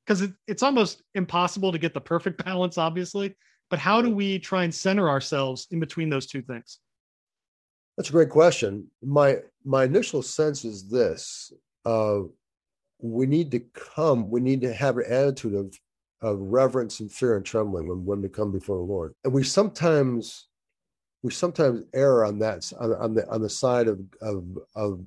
because 0.10 0.24
it, 0.24 0.32
it's 0.48 0.64
almost 0.64 1.04
impossible 1.14 1.72
to 1.72 1.78
get 1.78 1.94
the 1.94 2.02
perfect 2.02 2.44
balance, 2.46 2.80
obviously. 2.80 3.36
But 3.70 3.78
how 3.78 4.02
do 4.02 4.10
we 4.10 4.40
try 4.40 4.64
and 4.64 4.74
center 4.74 5.08
ourselves 5.08 5.68
in 5.70 5.80
between 5.80 6.10
those 6.10 6.26
two 6.26 6.42
things? 6.42 6.80
That's 7.96 8.10
a 8.10 8.14
great 8.14 8.30
question. 8.30 8.88
My 9.04 9.38
my 9.64 9.84
initial 9.84 10.24
sense 10.24 10.66
is 10.66 10.90
this: 10.90 11.54
uh, 11.86 12.22
we 12.98 13.28
need 13.28 13.52
to 13.52 13.60
come. 13.60 14.32
We 14.32 14.40
need 14.40 14.62
to 14.62 14.74
have 14.74 14.98
an 14.98 15.06
attitude 15.08 15.54
of 15.54 15.78
of 16.22 16.40
reverence 16.40 17.00
and 17.02 17.12
fear 17.12 17.38
and 17.38 17.46
trembling 17.46 17.88
when 17.88 18.04
when 18.06 18.22
we 18.22 18.30
come 18.30 18.52
before 18.52 18.78
the 18.78 18.84
Lord. 18.84 19.14
And 19.24 19.34
we 19.34 19.44
sometimes 19.44 20.48
we 21.22 21.32
sometimes 21.32 21.84
err 21.94 22.26
on 22.26 22.40
that 22.40 22.72
on, 22.80 22.94
on 22.94 23.14
the 23.14 23.30
on 23.30 23.42
the 23.42 23.50
side 23.50 23.88
of 23.88 24.00
of 24.22 24.46
of 24.76 25.04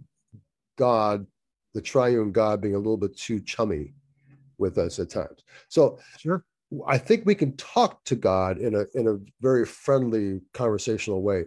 God, 0.77 1.27
the 1.75 1.83
triune 1.83 2.31
God 2.31 2.61
being 2.61 2.77
a 2.77 2.79
little 2.79 2.99
bit 2.99 3.17
too 3.17 3.41
chummy 3.41 3.95
with 4.63 4.79
us 4.79 4.99
at 4.99 5.11
times. 5.11 5.45
So 5.69 5.99
sure. 6.19 6.45
I 6.87 6.97
think 6.97 7.27
we 7.27 7.35
can 7.35 7.55
talk 7.59 8.03
to 8.05 8.17
God 8.17 8.57
in 8.57 8.75
a 8.75 8.85
in 8.95 9.09
a 9.09 9.19
very 9.43 9.67
friendly 9.67 10.41
conversational 10.55 11.23
way. 11.23 11.45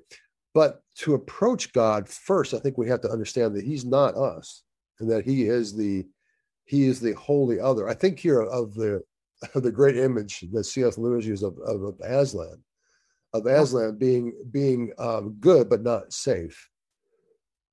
But 0.53 0.83
to 0.97 1.15
approach 1.15 1.73
God 1.73 2.07
first, 2.07 2.53
I 2.53 2.59
think 2.59 2.77
we 2.77 2.87
have 2.89 3.01
to 3.01 3.09
understand 3.09 3.55
that 3.55 3.65
He's 3.65 3.85
not 3.85 4.15
us 4.15 4.61
and 4.99 5.09
that 5.09 5.25
He 5.25 5.47
is 5.47 5.75
the 5.75 6.05
He 6.65 6.83
is 6.83 6.99
the 6.99 7.13
holy 7.13 7.59
other. 7.59 7.89
I 7.89 7.95
think 7.95 8.19
here 8.19 8.41
of 8.41 8.75
the 8.75 9.01
of 9.55 9.63
the 9.63 9.71
great 9.71 9.97
image 9.97 10.45
that 10.51 10.65
C.S. 10.65 10.97
Lewis 10.97 11.25
used 11.25 11.43
of, 11.43 11.57
of, 11.65 11.81
of 11.83 11.99
Aslan, 12.01 12.63
of 13.33 13.47
Aslan 13.47 13.97
being 13.97 14.33
being 14.51 14.91
um, 14.99 15.37
good 15.39 15.69
but 15.69 15.81
not 15.81 16.13
safe. 16.13 16.69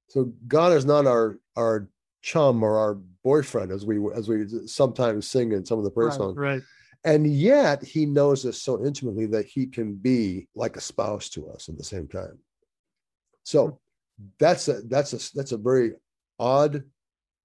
So 0.08 0.32
God 0.48 0.72
is 0.72 0.84
not 0.84 1.06
our 1.06 1.38
our 1.56 1.88
chum 2.22 2.62
or 2.62 2.78
our 2.78 2.94
boyfriend, 3.24 3.70
as 3.70 3.84
we 3.84 3.98
as 4.14 4.28
we 4.28 4.46
sometimes 4.66 5.28
sing 5.28 5.52
in 5.52 5.64
some 5.64 5.78
of 5.78 5.84
the 5.84 5.90
praise 5.90 6.10
right, 6.10 6.16
songs. 6.16 6.36
Right. 6.36 6.62
And 7.04 7.26
yet 7.26 7.82
he 7.82 8.06
knows 8.06 8.46
us 8.46 8.62
so 8.62 8.84
intimately 8.84 9.26
that 9.26 9.46
he 9.46 9.66
can 9.66 9.94
be 9.94 10.46
like 10.54 10.76
a 10.76 10.80
spouse 10.80 11.28
to 11.30 11.48
us 11.48 11.68
at 11.68 11.76
the 11.76 11.84
same 11.84 12.06
time. 12.06 12.38
So 13.42 13.80
that's 14.38 14.68
a 14.68 14.82
that's 14.82 15.12
a 15.12 15.36
that's 15.36 15.52
a 15.52 15.56
very 15.56 15.92
odd 16.38 16.84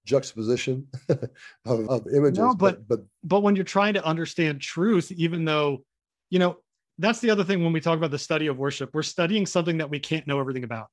juxtaposition 0.04 0.86
of, 1.08 1.88
of 1.88 2.06
images. 2.14 2.38
No, 2.38 2.54
but, 2.54 2.86
but 2.88 3.00
but 3.24 3.40
when 3.40 3.56
you're 3.56 3.64
trying 3.64 3.94
to 3.94 4.04
understand 4.04 4.60
truth, 4.60 5.12
even 5.12 5.44
though, 5.44 5.84
you 6.30 6.38
know, 6.38 6.58
that's 6.98 7.20
the 7.20 7.30
other 7.30 7.44
thing 7.44 7.62
when 7.62 7.72
we 7.72 7.80
talk 7.80 7.98
about 7.98 8.10
the 8.10 8.18
study 8.18 8.46
of 8.46 8.58
worship, 8.58 8.90
we're 8.92 9.02
studying 9.02 9.44
something 9.44 9.78
that 9.78 9.90
we 9.90 9.98
can't 9.98 10.26
know 10.26 10.40
everything 10.40 10.64
about. 10.64 10.88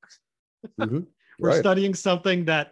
Mm-hmm. 0.79 0.99
we're 1.39 1.49
right. 1.49 1.59
studying 1.59 1.93
something 1.93 2.45
that 2.45 2.71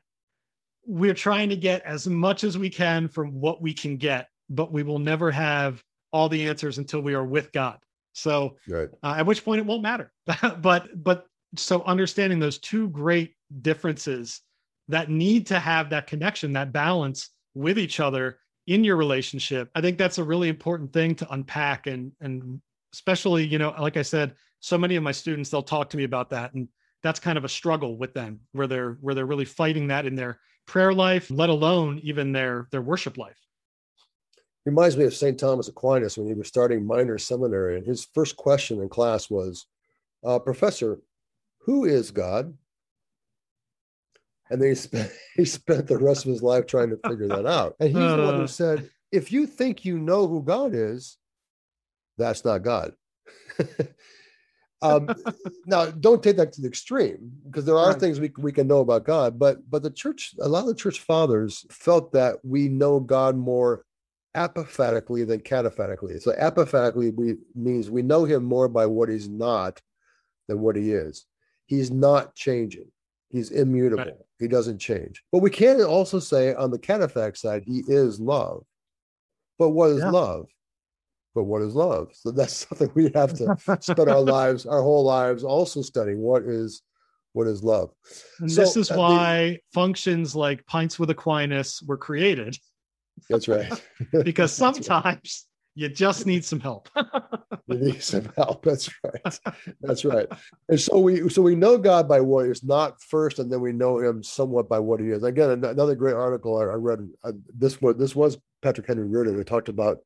we're 0.86 1.14
trying 1.14 1.50
to 1.50 1.56
get 1.56 1.82
as 1.84 2.08
much 2.08 2.44
as 2.44 2.58
we 2.58 2.70
can 2.70 3.08
from 3.08 3.40
what 3.40 3.62
we 3.62 3.74
can 3.74 3.98
get, 3.98 4.30
but 4.50 4.72
we 4.72 4.84
will 4.84 5.00
never 5.00 5.32
have 5.32 5.84
all 6.12 6.30
the 6.30 6.48
answers 6.48 6.78
until 6.78 7.02
we 7.02 7.14
are 7.14 7.26
with 7.26 7.52
God. 7.52 7.80
So 8.14 8.58
right. 8.68 8.90
uh, 9.02 9.16
at 9.18 9.26
which 9.26 9.44
point 9.44 9.60
it 9.60 9.66
won't 9.66 9.82
matter. 9.82 10.12
but 10.62 11.04
but 11.04 11.26
so 11.56 11.84
understanding 11.84 12.40
those 12.40 12.60
two 12.60 12.90
great 12.90 13.36
differences 13.62 14.42
that 14.88 15.10
need 15.10 15.48
to 15.48 15.60
have 15.60 15.90
that 15.90 16.08
connection, 16.08 16.54
that 16.54 16.72
balance 16.72 17.30
with 17.54 17.80
each 17.80 18.00
other 18.00 18.40
in 18.68 18.84
your 18.84 18.96
relationship, 18.96 19.70
I 19.76 19.82
think 19.82 19.98
that's 19.98 20.18
a 20.18 20.24
really 20.24 20.50
important 20.50 20.94
thing 20.94 21.16
to 21.16 21.34
unpack 21.34 21.88
and 21.88 22.12
and 22.22 22.62
especially, 22.94 23.46
you 23.46 23.58
know, 23.58 23.74
like 23.80 23.98
I 23.98 24.04
said, 24.04 24.36
so 24.60 24.78
many 24.78 24.96
of 24.96 25.04
my 25.04 25.12
students 25.12 25.50
they'll 25.50 25.64
talk 25.64 25.90
to 25.90 25.98
me 25.98 26.04
about 26.04 26.30
that 26.30 26.54
and 26.54 26.68
that's 27.02 27.20
kind 27.20 27.38
of 27.38 27.44
a 27.44 27.50
struggle 27.50 27.98
with 27.98 28.14
them 28.14 28.40
where 28.54 28.68
they're 28.68 28.98
where 29.02 29.14
they're 29.14 29.26
really 29.26 29.46
fighting 29.46 29.88
that 29.88 30.06
in 30.06 30.16
their 30.16 30.40
prayer 30.66 30.94
life, 30.94 31.30
let 31.30 31.50
alone 31.50 32.00
even 32.04 32.32
their 32.32 32.68
their 32.72 32.82
worship 32.82 33.18
life. 33.18 33.38
Reminds 34.66 34.96
me 34.96 35.04
of 35.04 35.14
St. 35.14 35.38
Thomas 35.38 35.68
Aquinas 35.68 36.18
when 36.18 36.28
he 36.28 36.34
was 36.34 36.48
starting 36.48 36.86
minor 36.86 37.18
seminary, 37.18 37.78
and 37.78 37.86
his 37.86 38.08
first 38.14 38.38
question 38.38 38.82
in 38.82 38.90
class 38.90 39.30
was, 39.30 39.66
uh, 40.24 40.40
"Professor, 40.40 41.00
who 41.60 41.86
is 41.86 42.12
God?" 42.12 42.58
And 44.50 44.62
then 44.62 44.70
he 44.70 44.76
spent 44.76 45.12
he 45.36 45.46
spent 45.46 45.88
the 45.88 45.98
rest 45.98 46.26
of 46.26 46.32
his 46.32 46.44
life 46.44 46.66
trying 46.66 46.90
to 46.92 47.00
figure 47.08 47.28
that 47.28 47.46
out. 47.46 47.76
And 47.80 47.90
he's 47.90 47.98
uh, 47.98 48.16
the 48.16 48.24
one 48.24 48.36
who 48.36 48.44
uh. 48.44 48.48
said, 48.48 48.90
"If 49.12 49.32
you 49.32 49.48
think 49.48 49.84
you 49.84 49.98
know 49.98 50.28
who 50.28 50.42
God 50.42 50.74
is, 50.74 51.18
that's 52.18 52.46
not 52.46 52.64
God." 52.64 52.94
Um, 54.84 55.10
now, 55.66 55.86
don't 55.86 56.22
take 56.22 56.38
that 56.38 56.54
to 56.54 56.62
the 56.62 56.68
extreme 56.68 57.32
because 57.46 57.66
there 57.66 57.78
are 57.78 57.92
right. 57.92 58.00
things 58.00 58.20
we, 58.20 58.32
we 58.38 58.52
can 58.52 58.68
know 58.68 58.80
about 58.80 59.06
God, 59.06 59.40
but 59.40 59.70
but 59.70 59.82
the 59.82 59.90
church, 59.90 60.36
a 60.42 60.48
lot 60.48 60.62
of 60.62 60.68
the 60.68 60.76
church 60.76 61.00
fathers 61.00 61.66
felt 61.70 62.12
that 62.12 62.38
we 62.44 62.68
know 62.70 63.00
God 63.00 63.36
more 63.36 63.86
apophatically 64.36 65.24
than 65.24 65.40
cataphatically. 65.40 66.22
So 66.22 66.34
apophatically 66.34 67.12
we 67.12 67.36
means 67.56 67.90
we 67.90 68.02
know 68.02 68.26
him 68.26 68.44
more 68.44 68.68
by 68.68 68.86
what 68.86 69.10
he's 69.10 69.30
not 69.30 69.82
than 70.48 70.60
what 70.60 70.76
he 70.76 70.92
is. 70.92 71.26
He's 71.66 71.92
not 71.92 72.36
changing. 72.36 72.92
He's 73.30 73.52
immutable. 73.52 74.04
Right. 74.04 74.14
He 74.40 74.48
doesn't 74.48 74.80
change. 74.80 75.24
But 75.32 75.40
we 75.40 75.50
can 75.50 75.82
also 75.82 76.20
say 76.20 76.54
on 76.54 76.72
the 76.72 76.80
cataphatic 76.80 77.38
side, 77.38 77.64
he 77.66 77.84
is 77.88 78.20
love. 78.20 78.66
But 79.58 79.70
what 79.70 79.92
is 79.92 80.00
yeah. 80.00 80.10
love? 80.10 80.48
But 81.36 81.44
what 81.44 81.62
is 81.62 81.76
love? 81.76 82.10
So 82.14 82.32
that's 82.32 82.54
something 82.68 82.92
we 82.94 83.12
have 83.16 83.34
to 83.36 83.58
spend 83.82 84.10
our 84.10 84.22
lives, 84.38 84.66
our 84.66 84.82
whole 84.82 85.04
lives, 85.04 85.44
also 85.44 85.82
studying 85.82 86.20
what 86.20 86.44
is 86.44 86.82
what 87.34 87.48
is 87.48 87.64
love. 87.64 87.90
And 88.40 88.52
so, 88.52 88.62
this 88.62 88.78
is 88.78 88.92
uh, 88.92 88.96
why 88.96 89.44
the, 89.44 89.60
functions 89.74 90.36
like 90.36 90.66
Pints 90.68 91.00
with 91.00 91.10
Aquinas 91.10 91.82
were 91.86 91.98
created. 91.98 92.58
That's 93.30 93.48
right. 93.48 93.72
because 94.24 94.54
sometimes 94.54 95.04
right. 95.04 95.20
you 95.74 95.90
just 95.90 96.28
need 96.28 96.46
some 96.46 96.60
help. 96.60 96.90
you 97.68 97.78
need 97.78 98.04
some 98.04 98.32
help. 98.38 98.64
That's 98.64 98.90
right. 99.04 99.40
That's 99.82 100.06
right. 100.06 100.28
And 100.70 100.80
so 100.80 101.00
we 101.00 101.28
so 101.30 101.42
we 101.42 101.56
know 101.56 101.78
God 101.78 102.08
by 102.08 102.22
what 102.22 102.46
is 102.46 102.64
not 102.64 103.02
first, 103.02 103.40
and 103.40 103.52
then 103.52 103.62
we 103.62 103.74
know 103.74 103.98
Him 103.98 104.22
somewhat 104.22 104.70
by 104.70 104.78
what 104.80 105.00
He 105.00 105.08
is. 105.08 105.24
Again, 105.24 105.50
another 105.66 105.96
great 105.96 106.16
article 106.16 106.58
I, 106.58 106.64
I 106.64 106.76
read. 106.76 107.10
Uh, 107.24 107.32
this 107.56 107.82
was 107.82 107.96
this 107.98 108.16
was 108.16 108.38
Patrick 108.62 108.88
Henry 108.88 109.08
Reardon 109.08 109.34
who 109.34 109.44
talked 109.44 109.70
about 109.70 110.00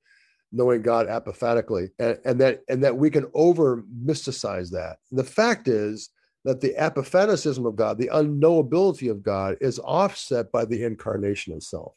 knowing 0.51 0.81
God 0.81 1.07
apophatically, 1.07 1.89
and, 1.99 2.17
and 2.25 2.41
that 2.41 2.63
and 2.69 2.83
that 2.83 2.97
we 2.97 3.09
can 3.09 3.25
over 3.33 3.83
mysticize 4.05 4.71
that. 4.71 4.97
the 5.11 5.23
fact 5.23 5.67
is 5.67 6.09
that 6.45 6.61
the 6.61 6.75
apophaticism 6.77 7.65
of 7.65 7.75
God, 7.75 7.97
the 7.97 8.09
unknowability 8.13 9.11
of 9.11 9.21
God, 9.21 9.57
is 9.59 9.79
offset 9.79 10.49
by 10.51 10.63
the 10.63 10.83
incarnation 10.83 11.53
itself. 11.53 11.93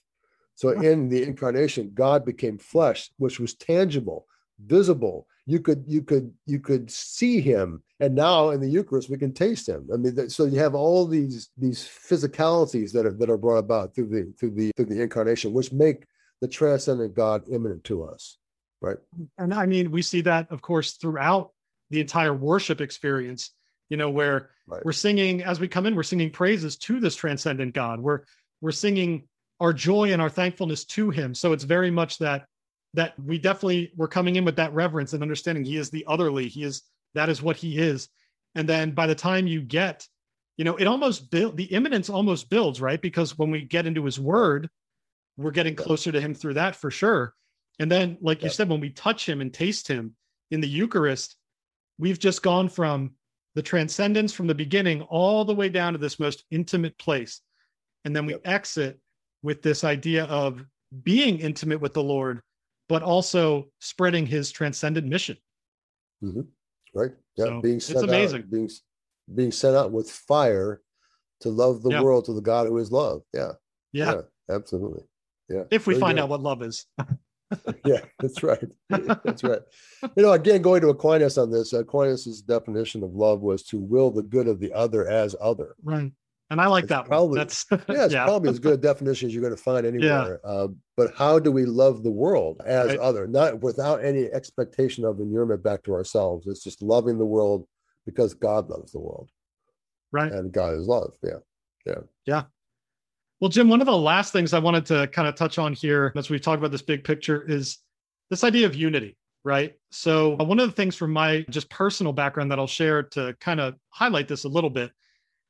So 0.56 0.70
in 0.70 1.08
the 1.08 1.22
incarnation, 1.22 1.92
God 1.94 2.24
became 2.24 2.58
flesh, 2.58 3.10
which 3.16 3.38
was 3.38 3.54
tangible, 3.54 4.26
visible. 4.66 5.26
You 5.46 5.60
could 5.60 5.84
you 5.86 6.02
could 6.02 6.32
you 6.46 6.58
could 6.58 6.90
see 6.90 7.40
him, 7.40 7.82
and 8.00 8.14
now 8.14 8.50
in 8.50 8.60
the 8.60 8.68
Eucharist 8.68 9.08
we 9.08 9.18
can 9.18 9.32
taste 9.32 9.68
him. 9.68 9.88
I 9.92 9.96
mean, 9.96 10.28
so 10.28 10.44
you 10.44 10.58
have 10.58 10.74
all 10.74 11.06
these 11.06 11.50
these 11.56 11.84
physicalities 11.84 12.92
that 12.92 13.06
are 13.06 13.12
that 13.12 13.30
are 13.30 13.38
brought 13.38 13.58
about 13.58 13.94
through 13.94 14.08
the 14.08 14.32
through 14.38 14.50
the 14.50 14.72
through 14.76 14.86
the 14.86 15.00
incarnation, 15.00 15.52
which 15.52 15.72
make 15.72 16.04
the 16.40 16.48
transcendent 16.48 17.14
God 17.14 17.42
immanent 17.50 17.84
to 17.84 18.02
us. 18.02 18.36
Right. 18.80 18.96
And 19.38 19.52
I 19.52 19.66
mean, 19.66 19.90
we 19.90 20.02
see 20.02 20.22
that, 20.22 20.50
of 20.50 20.62
course, 20.62 20.92
throughout 20.92 21.52
the 21.90 22.00
entire 22.00 22.32
worship 22.32 22.80
experience, 22.80 23.50
you 23.90 23.96
know, 23.96 24.10
where 24.10 24.50
right. 24.66 24.84
we're 24.84 24.92
singing 24.92 25.42
as 25.42 25.60
we 25.60 25.68
come 25.68 25.86
in, 25.86 25.94
we're 25.94 26.02
singing 26.02 26.30
praises 26.30 26.76
to 26.78 27.00
this 27.00 27.16
transcendent 27.16 27.74
God. 27.74 28.00
We're 28.00 28.20
we're 28.60 28.72
singing 28.72 29.28
our 29.58 29.72
joy 29.72 30.12
and 30.12 30.22
our 30.22 30.30
thankfulness 30.30 30.84
to 30.84 31.10
him. 31.10 31.34
So 31.34 31.52
it's 31.52 31.64
very 31.64 31.90
much 31.90 32.18
that 32.18 32.46
that 32.94 33.18
we 33.18 33.38
definitely 33.38 33.92
we're 33.96 34.08
coming 34.08 34.36
in 34.36 34.44
with 34.44 34.56
that 34.56 34.72
reverence 34.72 35.12
and 35.12 35.22
understanding 35.22 35.64
he 35.64 35.76
is 35.76 35.90
the 35.90 36.04
otherly. 36.08 36.48
He 36.48 36.62
is 36.62 36.82
that 37.14 37.28
is 37.28 37.42
what 37.42 37.56
he 37.56 37.78
is. 37.78 38.08
And 38.54 38.68
then 38.68 38.92
by 38.92 39.06
the 39.06 39.14
time 39.14 39.46
you 39.46 39.60
get, 39.60 40.06
you 40.56 40.64
know, 40.64 40.76
it 40.76 40.86
almost 40.86 41.30
build 41.30 41.56
the 41.56 41.64
immanence 41.64 42.08
almost 42.08 42.50
builds, 42.50 42.80
right? 42.80 43.00
Because 43.00 43.38
when 43.38 43.50
we 43.50 43.62
get 43.62 43.86
into 43.86 44.04
his 44.04 44.18
word, 44.18 44.68
we're 45.36 45.50
getting 45.50 45.76
closer 45.76 46.10
to 46.12 46.20
him 46.20 46.34
through 46.34 46.54
that 46.54 46.76
for 46.76 46.90
sure. 46.90 47.34
And 47.80 47.90
then, 47.90 48.18
like 48.20 48.42
you 48.42 48.50
said, 48.50 48.68
when 48.68 48.78
we 48.78 48.90
touch 48.90 49.26
him 49.26 49.40
and 49.40 49.52
taste 49.52 49.88
him 49.88 50.14
in 50.50 50.60
the 50.60 50.68
Eucharist, 50.68 51.36
we've 51.98 52.18
just 52.18 52.42
gone 52.42 52.68
from 52.68 53.12
the 53.54 53.62
transcendence 53.62 54.34
from 54.34 54.46
the 54.46 54.54
beginning 54.54 55.00
all 55.02 55.46
the 55.46 55.54
way 55.54 55.70
down 55.70 55.94
to 55.94 55.98
this 55.98 56.20
most 56.20 56.44
intimate 56.50 56.96
place. 56.98 57.40
And 58.04 58.14
then 58.14 58.26
we 58.26 58.34
yep. 58.34 58.42
exit 58.44 59.00
with 59.42 59.62
this 59.62 59.82
idea 59.82 60.24
of 60.24 60.62
being 61.02 61.38
intimate 61.38 61.80
with 61.80 61.94
the 61.94 62.02
Lord, 62.02 62.42
but 62.86 63.02
also 63.02 63.68
spreading 63.80 64.26
his 64.26 64.52
transcendent 64.52 65.06
mission. 65.06 65.38
Mm-hmm. 66.22 66.42
Right. 66.94 67.12
Yeah. 67.36 67.44
So 67.46 67.60
being 67.62 67.76
it's 67.76 67.90
amazing. 67.90 68.42
Out, 68.42 68.50
being, 68.50 68.70
being 69.34 69.52
sent 69.52 69.74
out 69.74 69.90
with 69.90 70.10
fire 70.10 70.82
to 71.40 71.48
love 71.48 71.82
the 71.82 72.02
world 72.02 72.26
to 72.26 72.34
the 72.34 72.42
God 72.42 72.66
who 72.66 72.76
is 72.76 72.92
love. 72.92 73.22
Yeah. 73.32 73.52
Yeah. 73.92 74.12
yeah 74.12 74.54
absolutely. 74.54 75.04
Yeah. 75.48 75.62
If 75.70 75.86
we 75.86 75.98
find 75.98 76.18
out 76.18 76.28
what 76.28 76.42
love 76.42 76.62
is. 76.62 76.84
yeah, 77.84 78.00
that's 78.18 78.42
right. 78.42 78.64
That's 78.88 79.42
right. 79.42 79.60
You 80.16 80.22
know, 80.22 80.32
again, 80.32 80.62
going 80.62 80.82
to 80.82 80.88
Aquinas 80.88 81.38
on 81.38 81.50
this, 81.50 81.72
Aquinas' 81.72 82.42
definition 82.42 83.02
of 83.02 83.14
love 83.14 83.40
was 83.40 83.62
to 83.64 83.78
will 83.78 84.10
the 84.10 84.22
good 84.22 84.48
of 84.48 84.60
the 84.60 84.72
other 84.72 85.08
as 85.08 85.34
other. 85.40 85.74
Right. 85.82 86.12
And 86.50 86.60
I 86.60 86.66
like 86.66 86.84
it's 86.84 86.90
that 86.90 87.06
probably, 87.06 87.38
one. 87.38 87.38
That's 87.38 87.66
yeah, 87.70 88.04
it's 88.04 88.14
yeah. 88.14 88.24
probably 88.24 88.50
as 88.50 88.58
good 88.58 88.74
a 88.74 88.76
definition 88.76 89.28
as 89.28 89.34
you're 89.34 89.42
going 89.42 89.56
to 89.56 89.62
find 89.62 89.86
anywhere. 89.86 90.40
Yeah. 90.44 90.50
Uh, 90.50 90.68
but 90.96 91.14
how 91.16 91.38
do 91.38 91.52
we 91.52 91.64
love 91.64 92.02
the 92.02 92.10
world 92.10 92.60
as 92.66 92.88
right. 92.88 92.98
other, 92.98 93.28
not 93.28 93.60
without 93.62 94.04
any 94.04 94.24
expectation 94.26 95.04
of 95.04 95.20
inurement 95.20 95.62
back 95.62 95.84
to 95.84 95.94
ourselves? 95.94 96.48
It's 96.48 96.64
just 96.64 96.82
loving 96.82 97.18
the 97.18 97.26
world 97.26 97.66
because 98.04 98.34
God 98.34 98.68
loves 98.68 98.90
the 98.90 98.98
world. 98.98 99.30
Right. 100.10 100.32
And 100.32 100.50
God 100.50 100.74
is 100.74 100.88
love. 100.88 101.14
Yeah. 101.22 101.38
Yeah. 101.86 102.00
Yeah. 102.26 102.42
Well, 103.40 103.48
Jim, 103.48 103.70
one 103.70 103.80
of 103.80 103.86
the 103.86 103.96
last 103.96 104.34
things 104.34 104.52
I 104.52 104.58
wanted 104.58 104.84
to 104.86 105.06
kind 105.08 105.26
of 105.26 105.34
touch 105.34 105.58
on 105.58 105.72
here 105.72 106.12
as 106.14 106.28
we 106.28 106.38
talk 106.38 106.58
about 106.58 106.72
this 106.72 106.82
big 106.82 107.04
picture 107.04 107.42
is 107.48 107.78
this 108.28 108.44
idea 108.44 108.66
of 108.66 108.74
unity. 108.74 109.16
right? 109.44 109.74
So, 109.90 110.36
uh, 110.38 110.44
one 110.44 110.60
of 110.60 110.68
the 110.68 110.74
things 110.74 110.94
from 110.94 111.12
my 111.12 111.46
just 111.48 111.70
personal 111.70 112.12
background 112.12 112.50
that 112.50 112.58
I'll 112.58 112.66
share 112.66 113.02
to 113.04 113.34
kind 113.40 113.58
of 113.58 113.76
highlight 113.88 114.28
this 114.28 114.44
a 114.44 114.48
little 114.48 114.68
bit. 114.68 114.90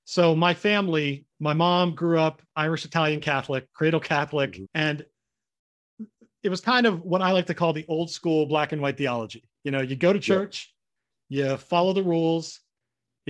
So, 0.05 0.37
my 0.37 0.55
family, 0.55 1.25
my 1.41 1.53
mom 1.53 1.97
grew 1.97 2.21
up 2.21 2.43
Irish 2.55 2.85
Italian 2.85 3.21
Catholic, 3.21 3.67
cradle 3.73 3.99
Catholic, 3.99 4.53
mm-hmm. 4.53 4.65
and 4.75 5.05
it 6.45 6.49
was 6.49 6.61
kind 6.61 6.87
of 6.87 7.03
what 7.03 7.23
I 7.23 7.33
like 7.33 7.47
to 7.47 7.55
call 7.55 7.73
the 7.73 7.85
old 7.89 8.11
school 8.11 8.47
black 8.47 8.71
and 8.71 8.81
white 8.81 8.97
theology. 8.97 9.43
You 9.65 9.73
know, 9.73 9.81
you 9.81 9.97
go 9.97 10.13
to 10.13 10.21
church, 10.21 10.73
you 11.29 11.57
follow 11.57 11.93
the 11.93 12.05
rules. 12.05 12.61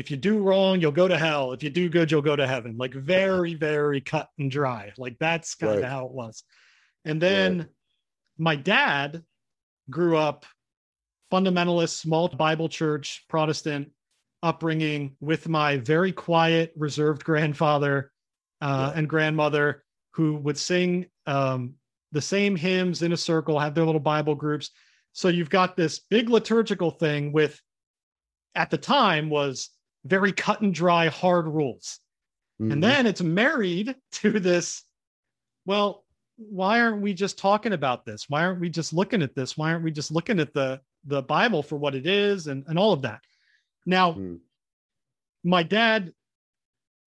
If 0.01 0.11
you 0.11 0.17
do 0.17 0.39
wrong, 0.39 0.81
you'll 0.81 0.93
go 0.93 1.07
to 1.07 1.19
hell. 1.19 1.53
If 1.53 1.63
you 1.63 1.69
do 1.69 1.91
good, 1.91 2.11
you'll 2.11 2.23
go 2.23 2.35
to 2.35 2.47
heaven. 2.47 2.79
Like 2.79 2.95
very, 2.95 3.55
very 3.55 4.01
cut 4.01 4.31
and 4.39 4.51
dry. 4.51 4.93
Like 4.97 5.19
that's 5.19 5.55
kind 5.55 5.75
right. 5.75 5.85
of 5.85 5.91
how 5.91 6.07
it 6.07 6.13
was. 6.13 6.43
And 7.05 7.21
then 7.21 7.59
right. 7.59 7.69
my 8.39 8.57
dad 8.57 9.23
grew 9.91 10.17
up 10.17 10.47
fundamentalist, 11.31 12.01
small 12.01 12.29
Bible 12.29 12.71
church, 12.71 13.27
Protestant 13.29 13.91
upbringing 14.43 15.17
with 15.21 15.51
my 15.51 15.77
very 15.77 16.13
quiet, 16.13 16.73
reserved 16.79 17.23
grandfather 17.23 18.11
uh, 18.63 18.91
yeah. 18.91 18.99
and 18.99 19.07
grandmother 19.07 19.85
who 20.13 20.37
would 20.37 20.57
sing 20.57 21.05
um, 21.27 21.75
the 22.13 22.23
same 22.23 22.57
hymns 22.57 23.03
in 23.03 23.13
a 23.13 23.19
circle, 23.19 23.59
have 23.59 23.75
their 23.75 23.85
little 23.85 24.01
Bible 24.01 24.35
groups. 24.35 24.71
So 25.13 25.29
you've 25.29 25.51
got 25.51 25.77
this 25.77 25.99
big 25.99 26.31
liturgical 26.31 26.91
thing 26.91 27.33
with, 27.33 27.61
at 28.55 28.71
the 28.71 28.79
time, 28.79 29.29
was 29.29 29.69
very 30.05 30.33
cut 30.33 30.61
and 30.61 30.75
dry, 30.75 31.09
hard 31.09 31.47
rules. 31.47 32.01
Mm-hmm. 32.61 32.73
And 32.73 32.85
then 32.85 33.07
it's 33.07 33.23
married 33.23 33.95
to 34.13 34.41
this, 34.41 34.85
well, 35.67 36.05
why 36.37 36.81
aren't 36.81 37.03
we 37.03 37.13
just 37.13 37.39
talking 37.39 37.73
about 37.73 38.05
this? 38.05 38.29
Why 38.29 38.45
aren't 38.45 38.61
we 38.61 38.71
just 38.71 38.93
looking 38.93 39.23
at 39.23 39.35
this? 39.35 39.59
Why 39.59 39.73
aren't 39.73 39.85
we 39.85 39.91
just 39.91 40.11
looking 40.11 40.41
at 40.41 40.55
the 40.55 40.81
the 41.07 41.23
Bible 41.23 41.63
for 41.63 41.77
what 41.77 41.95
it 41.95 42.07
is 42.07 42.47
and, 42.47 42.65
and 42.67 42.79
all 42.79 42.93
of 42.93 43.03
that? 43.03 43.21
Now, 43.87 44.13
mm. 44.13 44.39
my 45.45 45.63
dad 45.63 46.13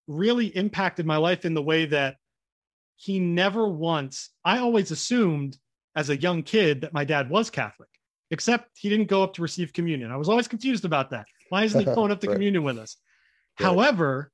really 0.08 0.48
impacted 0.48 1.06
my 1.06 1.18
life 1.18 1.46
in 1.46 1.54
the 1.54 1.62
way 1.62 1.86
that 1.86 2.18
he 2.96 3.20
never 3.20 3.68
once, 3.68 4.30
I 4.46 4.60
always 4.60 4.92
assumed 4.92 5.58
as 5.96 6.10
a 6.10 6.18
young 6.18 6.44
kid 6.44 6.82
that 6.82 6.94
my 6.94 7.04
dad 7.04 7.30
was 7.30 7.50
Catholic, 7.50 7.90
except 8.32 8.78
he 8.78 8.90
didn't 8.90 9.08
go 9.10 9.24
up 9.24 9.34
to 9.34 9.42
receive 9.42 9.74
communion. 9.74 10.12
I 10.12 10.18
was 10.18 10.30
always 10.30 10.48
confused 10.48 10.86
about 10.86 11.10
that. 11.12 11.26
Why 11.50 11.64
isn't 11.64 11.80
he 11.80 11.86
going 11.86 12.12
up 12.12 12.20
to 12.22 12.28
right. 12.30 12.34
communion 12.34 12.64
with 12.64 12.78
us? 12.78 12.98
Right. 13.60 13.68
However, 13.68 14.32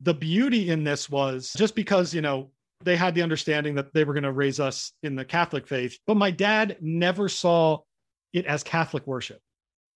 the 0.00 0.14
beauty 0.14 0.70
in 0.70 0.84
this 0.84 1.08
was 1.08 1.52
just 1.56 1.74
because, 1.74 2.12
you 2.14 2.20
know, 2.20 2.50
they 2.84 2.96
had 2.96 3.14
the 3.14 3.22
understanding 3.22 3.74
that 3.76 3.92
they 3.94 4.04
were 4.04 4.14
going 4.14 4.24
to 4.24 4.32
raise 4.32 4.58
us 4.60 4.92
in 5.02 5.14
the 5.14 5.24
Catholic 5.24 5.66
faith, 5.66 5.98
but 6.06 6.16
my 6.16 6.30
dad 6.30 6.76
never 6.80 7.28
saw 7.28 7.78
it 8.32 8.46
as 8.46 8.62
Catholic 8.62 9.06
worship. 9.06 9.40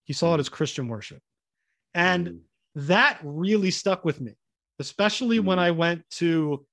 He 0.04 0.12
saw 0.12 0.34
it 0.34 0.36
mm. 0.36 0.40
as 0.40 0.48
Christian 0.48 0.86
worship. 0.86 1.20
And 1.94 2.28
mm. 2.28 2.38
that 2.76 3.18
really 3.24 3.72
stuck 3.72 4.04
with 4.04 4.20
me, 4.20 4.34
especially 4.78 5.40
mm. 5.40 5.44
when 5.44 5.58
I 5.58 5.72
went 5.72 6.04
to 6.12 6.64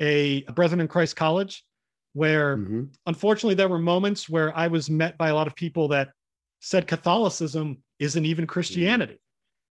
a 0.00 0.42
Brethren 0.42 0.80
in 0.80 0.88
Christ 0.88 1.16
college 1.16 1.64
where 2.14 2.58
mm-hmm. 2.58 2.84
unfortunately 3.06 3.54
there 3.54 3.68
were 3.68 3.78
moments 3.78 4.28
where 4.28 4.56
I 4.56 4.68
was 4.68 4.90
met 4.90 5.16
by 5.16 5.28
a 5.28 5.34
lot 5.34 5.46
of 5.46 5.54
people 5.54 5.88
that 5.88 6.10
said 6.60 6.86
Catholicism 6.86 7.78
isn't 7.98 8.26
even 8.26 8.46
Christianity. 8.46 9.18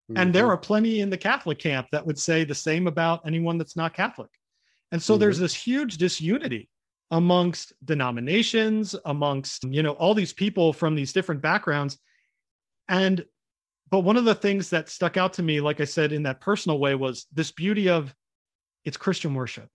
Mm-hmm. 0.10 0.22
And 0.22 0.34
there 0.34 0.44
mm-hmm. 0.44 0.52
are 0.52 0.58
plenty 0.58 1.02
in 1.02 1.10
the 1.10 1.18
Catholic 1.18 1.60
camp 1.60 1.88
that 1.92 2.06
would 2.06 2.20
say 2.20 2.44
the 2.44 2.56
same 2.56 2.88
about 2.88 3.22
anyone 3.26 3.58
that's 3.58 3.76
not 3.76 3.94
Catholic. 3.94 4.30
And 4.92 5.02
so 5.02 5.14
mm-hmm. 5.14 5.22
there's 5.22 5.40
this 5.40 5.54
huge 5.54 5.98
disunity 5.98 6.70
amongst 7.12 7.74
denominations, 7.84 8.96
amongst, 9.06 9.64
you 9.66 9.84
know, 9.84 9.92
all 9.94 10.14
these 10.14 10.34
people 10.34 10.74
from 10.74 10.96
these 10.96 11.14
different 11.14 11.42
backgrounds. 11.42 11.98
And 12.88 13.26
but 13.90 14.00
one 14.02 14.16
of 14.16 14.24
the 14.24 14.36
things 14.36 14.70
that 14.70 14.90
stuck 14.90 15.18
out 15.18 15.34
to 15.34 15.44
me, 15.44 15.60
like 15.60 15.82
I 15.82 15.86
said, 15.86 16.14
in 16.14 16.24
that 16.24 16.40
personal 16.40 16.80
way, 16.80 16.96
was 16.96 17.28
this 17.34 17.52
beauty 17.52 17.90
of 17.90 18.14
it's 18.86 18.98
Christian 18.98 19.34
worship. 19.36 19.68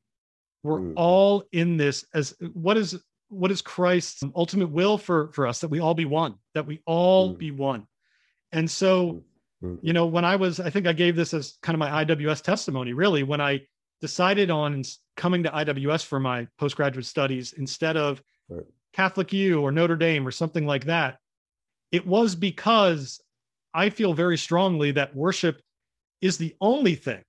We're 0.63 0.81
mm. 0.81 0.95
all 0.97 1.45
in 1.53 1.77
this 1.77 2.05
as 2.15 2.35
what 2.55 2.77
is 2.77 2.99
what 3.29 3.51
is 3.51 3.61
Christ's 3.61 4.23
ultimate 4.35 4.71
will 4.71 4.99
for 4.99 5.31
for 5.33 5.47
us 5.47 5.61
that 5.61 5.69
we 5.69 5.81
all 5.81 5.95
be 5.95 6.07
one, 6.07 6.35
that 6.55 6.67
we 6.67 6.81
all 6.87 7.35
mm. 7.35 7.39
be 7.39 7.51
one. 7.51 7.87
And 8.53 8.71
so, 8.71 9.23
mm. 9.63 9.79
you 9.83 9.93
know, 9.93 10.07
when 10.07 10.25
I 10.25 10.37
was, 10.37 10.61
I 10.61 10.71
think 10.71 10.87
I 10.87 10.93
gave 10.93 11.17
this 11.17 11.35
as 11.35 11.59
kind 11.63 11.75
of 11.75 11.79
my 11.79 12.05
IWS 12.05 12.43
testimony, 12.43 12.93
really, 12.93 13.23
when 13.23 13.41
I 13.41 13.63
decided 14.01 14.51
on 14.51 14.83
coming 15.17 15.43
to 15.43 15.51
IWS 15.51 16.05
for 16.05 16.21
my 16.21 16.47
postgraduate 16.59 17.07
studies 17.07 17.55
instead 17.55 17.97
of 17.97 18.23
right. 18.49 18.65
Catholic 18.93 19.33
U 19.33 19.63
or 19.63 19.73
Notre 19.73 19.97
Dame 19.97 20.27
or 20.27 20.31
something 20.31 20.67
like 20.67 20.85
that. 20.85 21.19
It 21.93 22.07
was 22.07 22.35
because 22.35 23.21
I 23.73 23.91
feel 23.91 24.13
very 24.13 24.39
strongly 24.39 24.93
that 24.93 25.15
worship 25.15 25.61
is 26.21 26.39
the 26.39 26.55
only 26.61 26.95
thing 26.95 27.23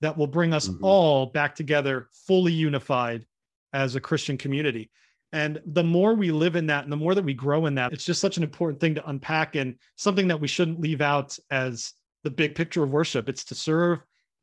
that 0.00 0.16
will 0.16 0.26
bring 0.26 0.52
us 0.52 0.68
mm-hmm. 0.68 0.84
all 0.84 1.26
back 1.26 1.54
together, 1.54 2.08
fully 2.26 2.52
unified 2.52 3.24
as 3.72 3.94
a 3.94 4.00
Christian 4.00 4.36
community. 4.36 4.90
And 5.32 5.60
the 5.64 5.84
more 5.84 6.14
we 6.14 6.30
live 6.30 6.56
in 6.56 6.66
that 6.66 6.84
and 6.84 6.92
the 6.92 6.96
more 6.96 7.14
that 7.14 7.24
we 7.24 7.32
grow 7.32 7.66
in 7.66 7.74
that, 7.76 7.92
it's 7.92 8.04
just 8.04 8.20
such 8.20 8.36
an 8.36 8.42
important 8.42 8.80
thing 8.80 8.94
to 8.96 9.08
unpack 9.08 9.56
and 9.56 9.76
something 9.96 10.28
that 10.28 10.40
we 10.40 10.48
shouldn't 10.48 10.80
leave 10.80 11.00
out 11.00 11.38
as 11.50 11.94
the 12.22 12.30
big 12.30 12.54
picture 12.54 12.82
of 12.82 12.90
worship. 12.90 13.28
It's 13.28 13.44
to 13.44 13.54
serve 13.54 14.00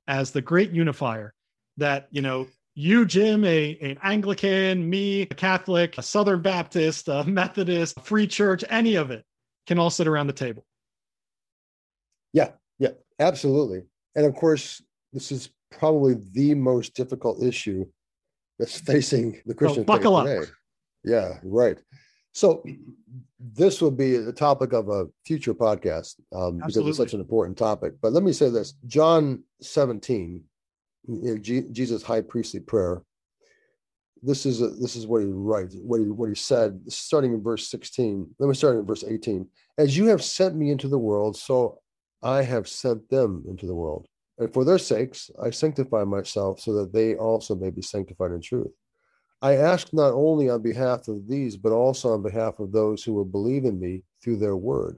as 0.08 0.32
the 0.32 0.42
great 0.42 0.72
unifier 0.72 1.34
that, 1.78 2.08
you 2.10 2.22
know, 2.22 2.48
you, 2.74 3.06
Jim, 3.06 3.46
a, 3.46 3.78
an 3.82 4.00
Anglican, 4.04 4.90
me, 4.90 5.24
a 5.24 5.26
Catholic, 5.28 5.98
a 5.98 6.02
Southern 6.02 6.42
Baptist, 6.42 7.08
a 7.08 7.24
Methodist, 7.24 7.98
a 7.98 8.02
Free 8.02 8.26
Church, 8.26 8.64
any 8.70 8.96
of 8.96 9.12
it 9.12 9.26
can 9.68 9.78
all 9.78 9.90
sit 9.90 10.08
around 10.08 10.28
the 10.28 10.34
table. 10.34 10.66
Yeah, 12.34 12.52
yeah, 12.80 12.92
absolutely. 13.20 13.84
And 14.16 14.26
of 14.26 14.34
course, 14.34 14.82
this 15.14 15.32
is 15.32 15.50
probably 15.72 16.16
the 16.32 16.56
most 16.56 16.96
difficult 16.96 17.44
issue 17.44 17.86
that's 18.58 18.80
facing 18.82 19.42
the 19.46 19.54
Christian 19.54 19.86
well, 19.86 19.98
buckle 19.98 20.24
faith 20.24 20.34
today. 20.34 20.48
Up. 20.48 20.59
Yeah, 21.04 21.40
right. 21.44 21.78
So 22.32 22.64
this 23.40 23.82
will 23.82 23.92
be 23.92 24.18
the 24.18 24.34
topic 24.34 24.74
of 24.74 24.90
a 24.90 25.08
future 25.26 25.54
podcast 25.54 26.16
um, 26.34 26.58
because 26.58 26.78
it's 26.78 26.98
such 26.98 27.14
an 27.14 27.22
important 27.22 27.58
topic. 27.58 27.94
But 28.02 28.14
let 28.14 28.24
me 28.24 28.34
say 28.34 28.50
this: 28.50 28.74
John 28.86 29.44
17, 29.62 30.44
you 31.08 31.22
know, 31.22 31.38
G- 31.38 31.66
Jesus' 31.72 32.04
high 32.04 32.22
priestly 32.22 32.60
prayer. 32.60 33.02
This 34.22 34.46
is 34.46 34.62
a, 34.62 34.68
this 34.68 34.96
is 34.96 35.08
what 35.08 35.22
he 35.22 35.28
writes, 35.28 35.76
what 35.82 36.02
he 36.02 36.08
what 36.08 36.30
he 36.30 36.36
said, 36.36 36.82
starting 36.88 37.34
in 37.34 37.42
verse 37.42 37.70
16. 37.70 38.36
Let 38.38 38.48
me 38.48 38.54
start 38.54 38.78
in 38.78 38.86
verse 38.86 39.06
18. 39.08 39.48
As 39.78 39.98
you 39.98 40.08
have 40.08 40.24
sent 40.24 40.56
me 40.56 40.72
into 40.72 40.90
the 40.90 41.00
world, 41.00 41.38
so 41.38 41.80
I 42.22 42.44
have 42.44 42.68
sent 42.68 43.10
them 43.10 43.46
into 43.48 43.66
the 43.66 43.76
world. 43.76 44.08
And 44.38 44.54
for 44.54 44.64
their 44.64 44.78
sakes, 44.78 45.30
I 45.42 45.50
sanctify 45.50 46.04
myself 46.04 46.60
so 46.60 46.74
that 46.74 46.94
they 46.94 47.16
also 47.16 47.56
may 47.56 47.70
be 47.70 47.82
sanctified 47.82 48.32
in 48.32 48.42
truth. 48.42 48.72
I 49.42 49.56
ask 49.56 49.94
not 49.94 50.14
only 50.14 50.50
on 50.50 50.62
behalf 50.62 51.08
of 51.08 51.28
these, 51.28 51.56
but 51.56 51.72
also 51.72 52.14
on 52.14 52.22
behalf 52.22 52.60
of 52.60 52.72
those 52.72 53.04
who 53.04 53.14
will 53.14 53.26
believe 53.26 53.66
in 53.66 53.80
me 53.80 54.04
through 54.22 54.38
their 54.38 54.58
word, 54.58 54.98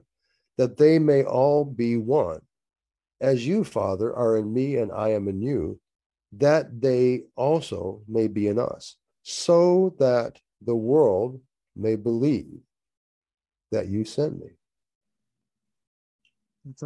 that 0.58 0.76
they 0.76 0.98
may 0.98 1.22
all 1.22 1.64
be 1.64 1.96
one. 1.96 2.40
As 3.20 3.46
you, 3.46 3.62
Father, 3.62 4.14
are 4.14 4.36
in 4.36 4.52
me 4.52 4.76
and 4.78 4.90
I 4.90 5.10
am 5.10 5.28
in 5.28 5.40
you, 5.40 5.78
that 6.32 6.80
they 6.80 7.22
also 7.36 8.02
may 8.08 8.26
be 8.26 8.48
in 8.48 8.58
us, 8.58 8.96
so 9.22 9.94
that 9.98 10.40
the 10.60 10.74
world 10.74 11.40
may 11.76 11.94
believe 11.94 12.58
that 13.70 13.86
you 13.86 14.04
sent 14.04 14.40
me. 14.40 14.48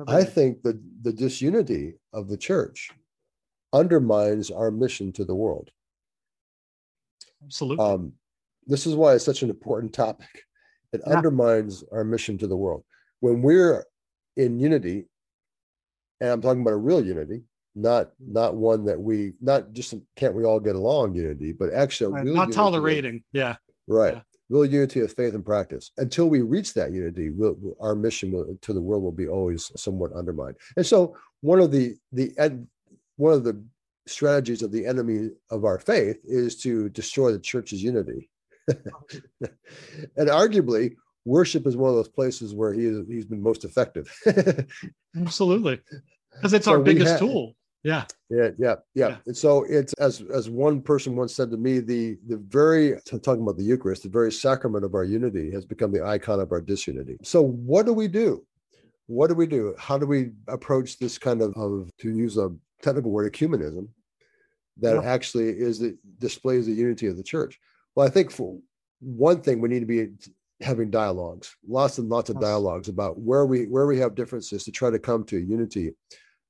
I 0.07 0.25
think 0.25 0.63
that 0.63 0.79
the 1.03 1.13
disunity 1.13 1.95
of 2.13 2.29
the 2.29 2.37
church 2.37 2.91
undermines 3.73 4.51
our 4.51 4.71
mission 4.71 5.13
to 5.13 5.25
the 5.25 5.35
world. 5.35 5.71
Absolutely. 7.47 7.85
Um, 7.85 8.13
this 8.67 8.87
is 8.87 8.95
why 8.95 9.15
it's 9.15 9.25
such 9.25 9.43
an 9.43 9.51
important 9.51 9.93
topic. 9.93 10.29
It 10.93 11.03
yeah. 11.07 11.15
undermines 11.15 11.85
our 11.93 12.05
mission 12.05 12.39
to 12.39 12.47
the 12.47 12.57
world. 12.57 12.85
When 13.21 13.43
we're 13.43 13.85
in 14.37 14.59
unity, 14.59 15.07
and 16.21 16.31
I'm 16.31 16.41
talking 16.41 16.63
about 16.63 16.73
a 16.73 16.77
real 16.77 17.05
unity, 17.05 17.43
not 17.75 18.11
not 18.19 18.55
one 18.55 18.85
that 18.87 18.99
we 18.99 19.35
not 19.41 19.73
just 19.73 19.95
can't 20.17 20.35
we 20.35 20.45
all 20.45 20.61
get 20.61 20.77
along 20.77 21.15
unity, 21.15 21.53
but 21.53 21.73
actually 21.73 22.13
right. 22.13 22.25
not 22.25 22.53
tolerating. 22.53 23.23
Yeah. 23.33 23.57
Right. 23.87 24.15
Yeah 24.15 24.21
real 24.49 24.65
unity 24.65 25.01
of 25.01 25.13
faith 25.13 25.35
and 25.35 25.45
practice. 25.45 25.91
Until 25.97 26.29
we 26.29 26.43
reach 26.43 26.75
that 26.75 26.93
unity, 26.93 27.31
we'll, 27.31 27.57
our 27.81 27.95
mission 27.95 28.33
will, 28.33 28.57
to 28.63 28.73
the 28.73 28.81
world 28.81 29.03
will 29.03 29.13
be 29.13 29.29
always 29.29 29.71
somewhat 29.77 30.13
undermined. 30.13 30.57
And 30.77 30.87
so, 30.87 31.17
one 31.41 31.61
of 31.61 31.71
the 31.71 31.97
the 32.13 32.67
one 33.17 33.35
of 33.35 33.45
the 33.45 33.63
strategies 34.07 34.63
of 34.63 34.73
the 34.73 34.87
enemy 34.87 35.31
of 35.51 35.65
our 35.65 35.79
faith 35.79 36.19
is 36.25 36.57
to 36.63 36.89
destroy 36.91 37.33
the 37.33 37.39
church's 37.39 37.83
unity. 37.83 38.31
and 38.69 40.29
arguably, 40.29 40.95
worship 41.25 41.67
is 41.67 41.77
one 41.77 41.91
of 41.91 41.97
those 41.97 42.09
places 42.09 42.55
where 42.55 42.73
he 42.73 42.87
is, 42.87 43.07
he's 43.09 43.27
been 43.27 43.43
most 43.43 43.65
effective. 43.65 44.13
Absolutely, 45.17 45.81
because 46.33 46.53
it's 46.53 46.65
so 46.65 46.73
our 46.73 46.81
biggest 46.81 47.19
tool. 47.19 47.55
Yeah. 47.87 48.05
Yeah, 48.31 48.49
yeah, 48.59 48.75
yeah. 48.95 49.09
Yeah. 49.09 49.17
And 49.27 49.37
so 49.37 49.63
it's 49.63 49.93
as 49.95 50.21
as 50.35 50.51
one 50.51 50.83
person 50.83 51.15
once 51.15 51.33
said 51.33 51.53
to 51.53 51.57
me, 51.57 51.79
the 51.79 52.19
the 52.27 52.37
very 52.37 52.99
talking 53.07 53.43
about 53.43 53.57
the 53.57 53.63
Eucharist, 53.63 54.03
the 54.03 54.09
very 54.09 54.33
sacrament 54.33 54.85
of 54.85 54.95
our 54.95 55.05
unity 55.05 55.53
has 55.53 55.65
become 55.65 55.93
the 55.93 56.05
icon 56.05 56.41
of 56.41 56.51
our 56.51 56.61
disunity. 56.61 57.17
So 57.23 57.43
what 57.43 57.87
do 57.87 57.93
we 57.93 58.09
do? 58.09 58.45
What 59.07 59.29
do 59.29 59.35
we 59.35 59.47
do? 59.47 59.77
How 59.79 59.99
do 59.99 60.07
we 60.07 60.33
approach 60.49 60.99
this 60.99 61.17
kind 61.17 61.41
of, 61.41 61.57
of 61.57 61.93
to 61.99 62.11
use 62.11 62.37
a 62.39 62.51
technical 62.83 63.13
word, 63.13 63.33
ecumenism, 63.33 63.89
that 64.79 64.95
Yeah. 64.95 65.03
actually 65.03 65.49
is 65.51 65.79
the 65.79 65.97
displays 66.19 66.67
the 66.67 66.73
unity 66.73 67.07
of 67.07 67.17
the 67.17 67.23
church? 67.23 67.59
Well, 67.95 68.07
I 68.07 68.11
think 68.11 68.31
for 68.31 68.59
one 69.01 69.41
thing, 69.41 69.61
we 69.61 69.69
need 69.69 69.81
to 69.81 69.87
be 69.87 70.09
having 70.61 70.91
dialogues, 70.91 71.55
lots 71.69 71.99
and 71.99 72.09
lots 72.09 72.31
of 72.31 72.41
dialogues 72.41 72.89
about 72.89 73.19
where 73.19 73.45
we 73.47 73.67
where 73.67 73.87
we 73.87 73.99
have 73.99 74.15
differences 74.15 74.65
to 74.65 74.73
try 74.73 74.91
to 74.91 74.99
come 74.99 75.25
to 75.25 75.37
a 75.37 75.41
unity 75.41 75.95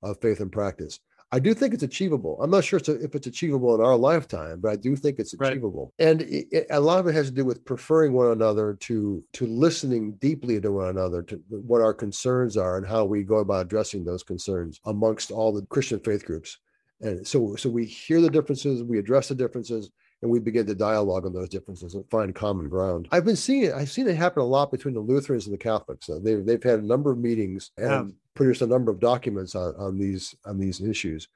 of 0.03 0.21
faith 0.21 0.41
and 0.41 0.53
practice. 0.53 1.01
I 1.33 1.41
do 1.41 1.55
think 1.55 1.75
it's 1.75 1.83
achievable. 1.83 2.41
I'm 2.41 2.51
not 2.51 2.63
sure 2.63 2.77
it's 2.77 2.89
a- 2.89 3.03
if 3.03 3.17
it's 3.17 3.27
achievable 3.27 3.75
in 3.75 3.81
our 3.81 3.97
lifetime, 3.97 4.61
but 4.61 4.71
I 4.71 4.77
do 4.77 4.95
think 4.95 5.19
it's 5.19 5.35
Right. 5.35 5.51
achievable. 5.51 5.93
And 5.99 6.23
it, 6.23 6.47
it- 6.53 6.67
a 6.71 6.79
lot 6.79 7.01
of 7.01 7.09
it 7.09 7.15
has 7.15 7.27
to 7.27 7.35
do 7.35 7.45
with 7.45 7.65
preferring 7.65 8.13
one 8.13 8.31
another 8.31 8.75
to 8.75 9.25
to 9.33 9.47
listening 9.47 10.13
deeply 10.21 10.61
to 10.61 10.71
one 10.71 10.89
another, 10.89 11.23
to 11.25 11.37
what 11.49 11.83
our 11.83 11.93
concerns 11.95 12.57
are 12.57 12.77
and 12.77 12.87
how 12.87 13.05
we 13.05 13.25
go 13.25 13.39
about 13.39 13.67
addressing 13.67 14.05
those 14.05 14.23
concerns 14.23 14.81
amongst 14.85 15.33
all 15.33 15.53
the 15.53 15.67
Christian 15.67 15.99
faith 15.99 16.25
groups. 16.25 16.59
And 17.01 17.27
so, 17.27 17.57
so 17.57 17.69
we 17.69 17.85
hear 17.85 18.21
the 18.21 18.31
differences, 18.31 18.83
we 18.83 18.99
address 18.99 19.29
the 19.29 19.35
differences, 19.35 19.91
and 20.23 20.31
we 20.31 20.39
begin 20.41 20.67
to 20.67 20.75
dialogue 20.75 21.27
on 21.27 21.33
those 21.35 21.49
differences 21.51 21.95
and 21.95 22.09
find 22.11 22.35
common 22.35 22.69
ground. 22.71 23.07
I've 23.13 23.25
been 23.27 23.37
seeing 23.37 23.65
it. 23.65 23.75
I've 23.75 23.91
seen 23.91 24.09
it 24.09 24.17
happen 24.17 24.41
a 24.43 24.47
lot 24.47 24.71
between 24.71 24.95
the 24.95 25.01
Lutherans 25.01 25.47
and 25.47 25.53
the 25.53 25.59
Catholics. 25.59 26.09
Uh, 26.09 26.19
they've 26.23 26.45
they've 26.45 26.63
had 26.63 26.79
a 26.81 26.87
number 26.87 27.11
of 27.13 27.19
meetings 27.19 27.71
and 27.77 27.87
Yeah. 27.91 28.05
produced 28.35 28.63
a 28.63 28.67
number 28.67 28.91
of 28.91 28.99
documents 28.99 29.55
on, 29.55 29.75
on 29.77 29.99
these 29.99 30.35
on 30.47 30.59
these 30.59 30.81
issues. 30.81 31.29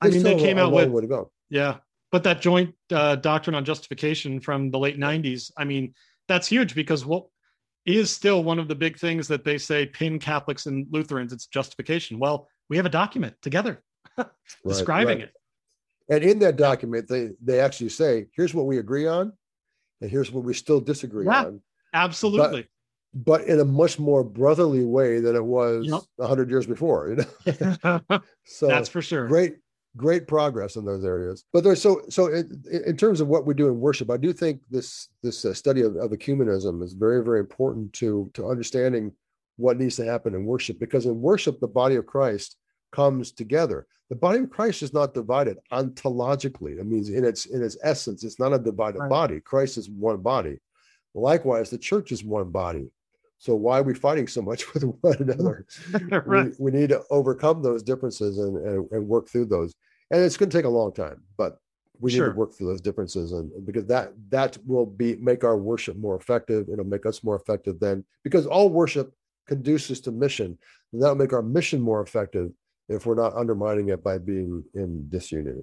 I 0.00 0.10
mean, 0.10 0.22
they 0.22 0.36
came 0.36 0.58
a 0.58 0.62
out 0.62 0.72
long 0.72 0.84
with- 0.84 0.90
way 0.90 1.00
to 1.02 1.06
go. 1.08 1.32
Yeah. 1.48 1.78
But 2.12 2.22
that 2.24 2.40
joint 2.40 2.74
uh, 2.92 3.16
doctrine 3.16 3.54
on 3.56 3.64
justification 3.64 4.40
from 4.40 4.70
the 4.70 4.78
late 4.78 4.98
90s, 4.98 5.50
I 5.58 5.64
mean, 5.64 5.94
that's 6.26 6.46
huge 6.46 6.74
because 6.74 7.04
what 7.04 7.26
is 7.84 8.10
still 8.10 8.44
one 8.44 8.58
of 8.58 8.68
the 8.68 8.74
big 8.74 8.98
things 8.98 9.28
that 9.28 9.44
they 9.44 9.58
say 9.58 9.84
pin 9.86 10.18
Catholics 10.18 10.66
and 10.66 10.86
Lutherans, 10.90 11.32
it's 11.32 11.46
justification. 11.46 12.18
Well, 12.18 12.48
we 12.70 12.76
have 12.76 12.86
a 12.86 12.90
document 12.90 13.34
together 13.42 13.82
describing 14.66 15.18
right. 15.20 15.28
it. 15.28 15.34
And 16.10 16.24
in 16.24 16.38
that 16.40 16.56
document, 16.56 17.08
they 17.08 17.30
they 17.42 17.60
actually 17.60 17.90
say, 17.90 18.26
here's 18.34 18.54
what 18.54 18.66
we 18.66 18.78
agree 18.78 19.06
on, 19.06 19.32
and 20.00 20.10
here's 20.10 20.30
what 20.32 20.44
we 20.44 20.54
still 20.54 20.80
disagree 20.80 21.26
Yeah. 21.26 21.44
on, 21.46 21.62
Absolutely. 21.92 22.66
but 23.14 23.42
in 23.42 23.60
a 23.60 23.64
much 23.64 23.98
more 23.98 24.24
brotherly 24.24 24.84
way 24.84 25.20
than 25.20 25.36
it 25.36 25.44
was 25.44 25.86
Yep. 25.86 26.00
a 26.20 26.26
hundred 26.26 26.50
years 26.50 26.66
before. 26.66 27.10
You 27.10 27.76
know, 27.84 28.00
so 28.44 28.66
that's 28.68 28.88
for 28.88 29.02
sure. 29.02 29.26
great 29.28 29.56
great 29.96 30.28
progress 30.28 30.76
in 30.76 30.84
those 30.84 31.04
areas 31.04 31.44
but 31.52 31.64
there's 31.64 31.80
so 31.82 32.02
so 32.08 32.26
in, 32.26 32.62
in 32.86 32.96
terms 32.96 33.20
of 33.20 33.26
what 33.26 33.46
we 33.46 33.54
do 33.54 33.66
in 33.66 33.80
worship 33.80 34.10
i 34.10 34.16
do 34.18 34.32
think 34.32 34.60
this 34.70 35.08
this 35.22 35.44
uh, 35.44 35.52
study 35.52 35.80
of, 35.80 35.96
of 35.96 36.10
ecumenism 36.12 36.84
is 36.84 36.92
very 36.92 37.24
very 37.24 37.40
important 37.40 37.90
to 37.92 38.30
to 38.34 38.46
understanding 38.46 39.10
what 39.56 39.78
needs 39.78 39.96
to 39.96 40.04
happen 40.04 40.34
in 40.34 40.44
worship 40.44 40.78
because 40.78 41.06
in 41.06 41.20
worship 41.20 41.58
the 41.58 41.66
body 41.66 41.96
of 41.96 42.06
christ 42.06 42.56
comes 42.92 43.32
together. 43.32 43.86
The 44.10 44.16
body 44.16 44.38
of 44.38 44.50
christ 44.50 44.82
is 44.82 44.94
not 44.94 45.14
divided 45.14 45.58
ontologically. 45.72 46.76
That 46.76 46.86
means 46.86 47.10
in 47.10 47.24
its 47.24 47.46
in 47.46 47.62
its 47.62 47.76
essence 47.82 48.24
it's 48.24 48.38
not 48.38 48.52
a 48.54 48.58
divided 48.58 49.00
Right. 49.00 49.10
body. 49.10 49.40
Christ 49.40 49.76
is 49.76 49.90
one 49.90 50.18
body. 50.22 50.58
Likewise 51.14 51.70
the 51.70 51.78
church 51.78 52.12
is 52.12 52.24
one 52.24 52.50
body. 52.50 52.90
So 53.38 53.54
why 53.54 53.78
are 53.78 53.84
we 53.84 53.94
fighting 53.94 54.26
so 54.26 54.42
much 54.42 54.72
with 54.74 54.84
one 54.84 55.16
another? 55.20 55.66
Right. 56.10 56.52
we, 56.58 56.70
we 56.70 56.78
need 56.78 56.88
to 56.88 57.02
overcome 57.10 57.62
those 57.62 57.82
differences 57.82 58.38
and, 58.38 58.56
and, 58.56 58.88
and 58.90 59.08
work 59.08 59.28
through 59.28 59.46
those. 59.46 59.74
And 60.10 60.22
it's 60.22 60.36
going 60.36 60.48
to 60.50 60.56
take 60.56 60.64
a 60.64 60.70
long 60.70 60.92
time 60.92 61.22
but 61.36 61.60
we 62.00 62.12
need 62.12 62.18
to 62.18 62.30
work 62.30 62.54
through 62.54 62.68
those 62.68 62.80
differences 62.80 63.32
and 63.32 63.50
because 63.66 63.84
that 63.86 64.12
that 64.30 64.56
will 64.66 64.86
be 64.86 65.16
make 65.16 65.42
our 65.44 65.56
worship 65.56 65.96
more 65.96 66.16
effective. 66.16 66.68
It'll 66.72 66.84
make 66.84 67.04
us 67.06 67.24
more 67.24 67.34
effective 67.36 67.80
then 67.80 68.04
because 68.22 68.46
all 68.46 68.70
worship 68.70 69.12
conduces 69.46 70.00
to 70.02 70.12
mission. 70.12 70.56
And 70.92 71.02
that'll 71.02 71.16
make 71.16 71.32
our 71.32 71.42
mission 71.42 71.80
more 71.80 72.00
effective 72.00 72.52
if 72.88 73.06
we're 73.06 73.14
not 73.14 73.34
undermining 73.34 73.88
it 73.88 74.02
by 74.02 74.18
being 74.18 74.64
in 74.74 75.08
disunity 75.08 75.62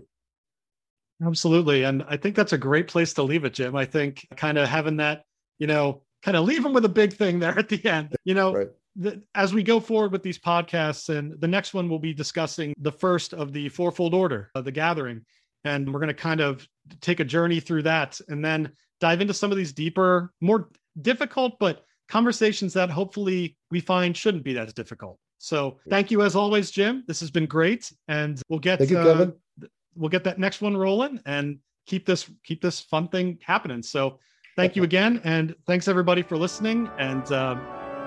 Absolutely. 1.25 1.83
And 1.83 2.03
I 2.09 2.17
think 2.17 2.35
that's 2.35 2.51
a 2.51 2.57
great 2.57 2.89
place 2.89 3.13
to 3.13 3.23
leave 3.23 3.45
it, 3.45 3.53
Jim. 3.53 3.73
I 3.73 3.85
think 3.85 4.27
kind 4.35 4.57
of 4.57 4.67
having 4.67 4.97
that, 4.97 5.23
you 5.59 5.65
know, 5.65 6.01
kind 6.21 6.35
of 6.35 6.43
leave 6.43 6.61
them 6.61 6.73
with 6.73 6.83
a 6.83 6.89
big 6.89 7.13
thing 7.13 7.39
there 7.39 7.57
at 7.57 7.69
the 7.69 7.85
end. 7.85 8.13
You 8.25 8.33
know, 8.33 8.53
right 8.53 8.67
the, 8.95 9.21
as 9.33 9.53
we 9.53 9.63
go 9.63 9.79
forward 9.79 10.11
with 10.11 10.23
these 10.23 10.39
podcasts, 10.39 11.15
and 11.15 11.39
the 11.39 11.47
next 11.47 11.73
one 11.73 11.89
we'll 11.89 11.99
be 11.99 12.13
discussing 12.13 12.73
the 12.79 12.91
first 12.91 13.33
of 13.33 13.51
the 13.51 13.69
fourfold 13.69 14.13
order 14.13 14.51
of 14.55 14.65
the 14.65 14.71
gathering. 14.71 15.25
And 15.63 15.91
we're 15.91 15.99
going 15.99 16.07
to 16.07 16.13
kind 16.13 16.41
of 16.41 16.67
take 17.01 17.19
a 17.19 17.25
journey 17.25 17.59
through 17.59 17.83
that 17.83 18.19
and 18.29 18.43
then 18.45 18.71
dive 19.01 19.21
into 19.21 19.33
some 19.33 19.51
of 19.51 19.57
these 19.57 19.73
deeper, 19.73 20.31
more 20.39 20.69
difficult, 21.01 21.57
but 21.59 21.83
conversations 22.07 22.73
that 22.73 22.89
hopefully 22.89 23.57
we 23.71 23.79
find 23.79 24.15
shouldn't 24.15 24.43
be 24.43 24.53
that 24.53 24.73
difficult. 24.75 25.19
So 25.37 25.77
thank 25.89 26.11
you 26.11 26.21
as 26.21 26.35
always, 26.35 26.71
Jim. 26.71 27.03
This 27.07 27.19
has 27.19 27.29
been 27.29 27.45
great. 27.45 27.91
And 28.07 28.41
we'll 28.49 28.59
get 28.59 28.79
thank 28.79 28.91
you 28.91 28.97
uh, 28.97 29.03
kevin 29.03 29.33
we'll 29.95 30.09
get 30.09 30.23
that 30.25 30.39
next 30.39 30.61
one 30.61 30.75
rolling 30.75 31.19
and 31.25 31.59
keep 31.85 32.05
this 32.05 32.29
keep 32.43 32.61
this 32.61 32.81
fun 32.81 33.07
thing 33.07 33.39
happening. 33.41 33.81
So 33.81 34.19
thank 34.55 34.75
you 34.75 34.83
again, 34.83 35.21
and 35.23 35.55
thanks 35.65 35.87
everybody 35.87 36.21
for 36.21 36.37
listening, 36.37 36.89
and 36.97 37.29
um, 37.31 37.59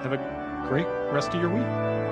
have 0.02 0.12
a 0.12 0.66
great 0.68 0.86
rest 1.12 1.34
of 1.34 1.40
your 1.40 1.50
week. 1.50 2.07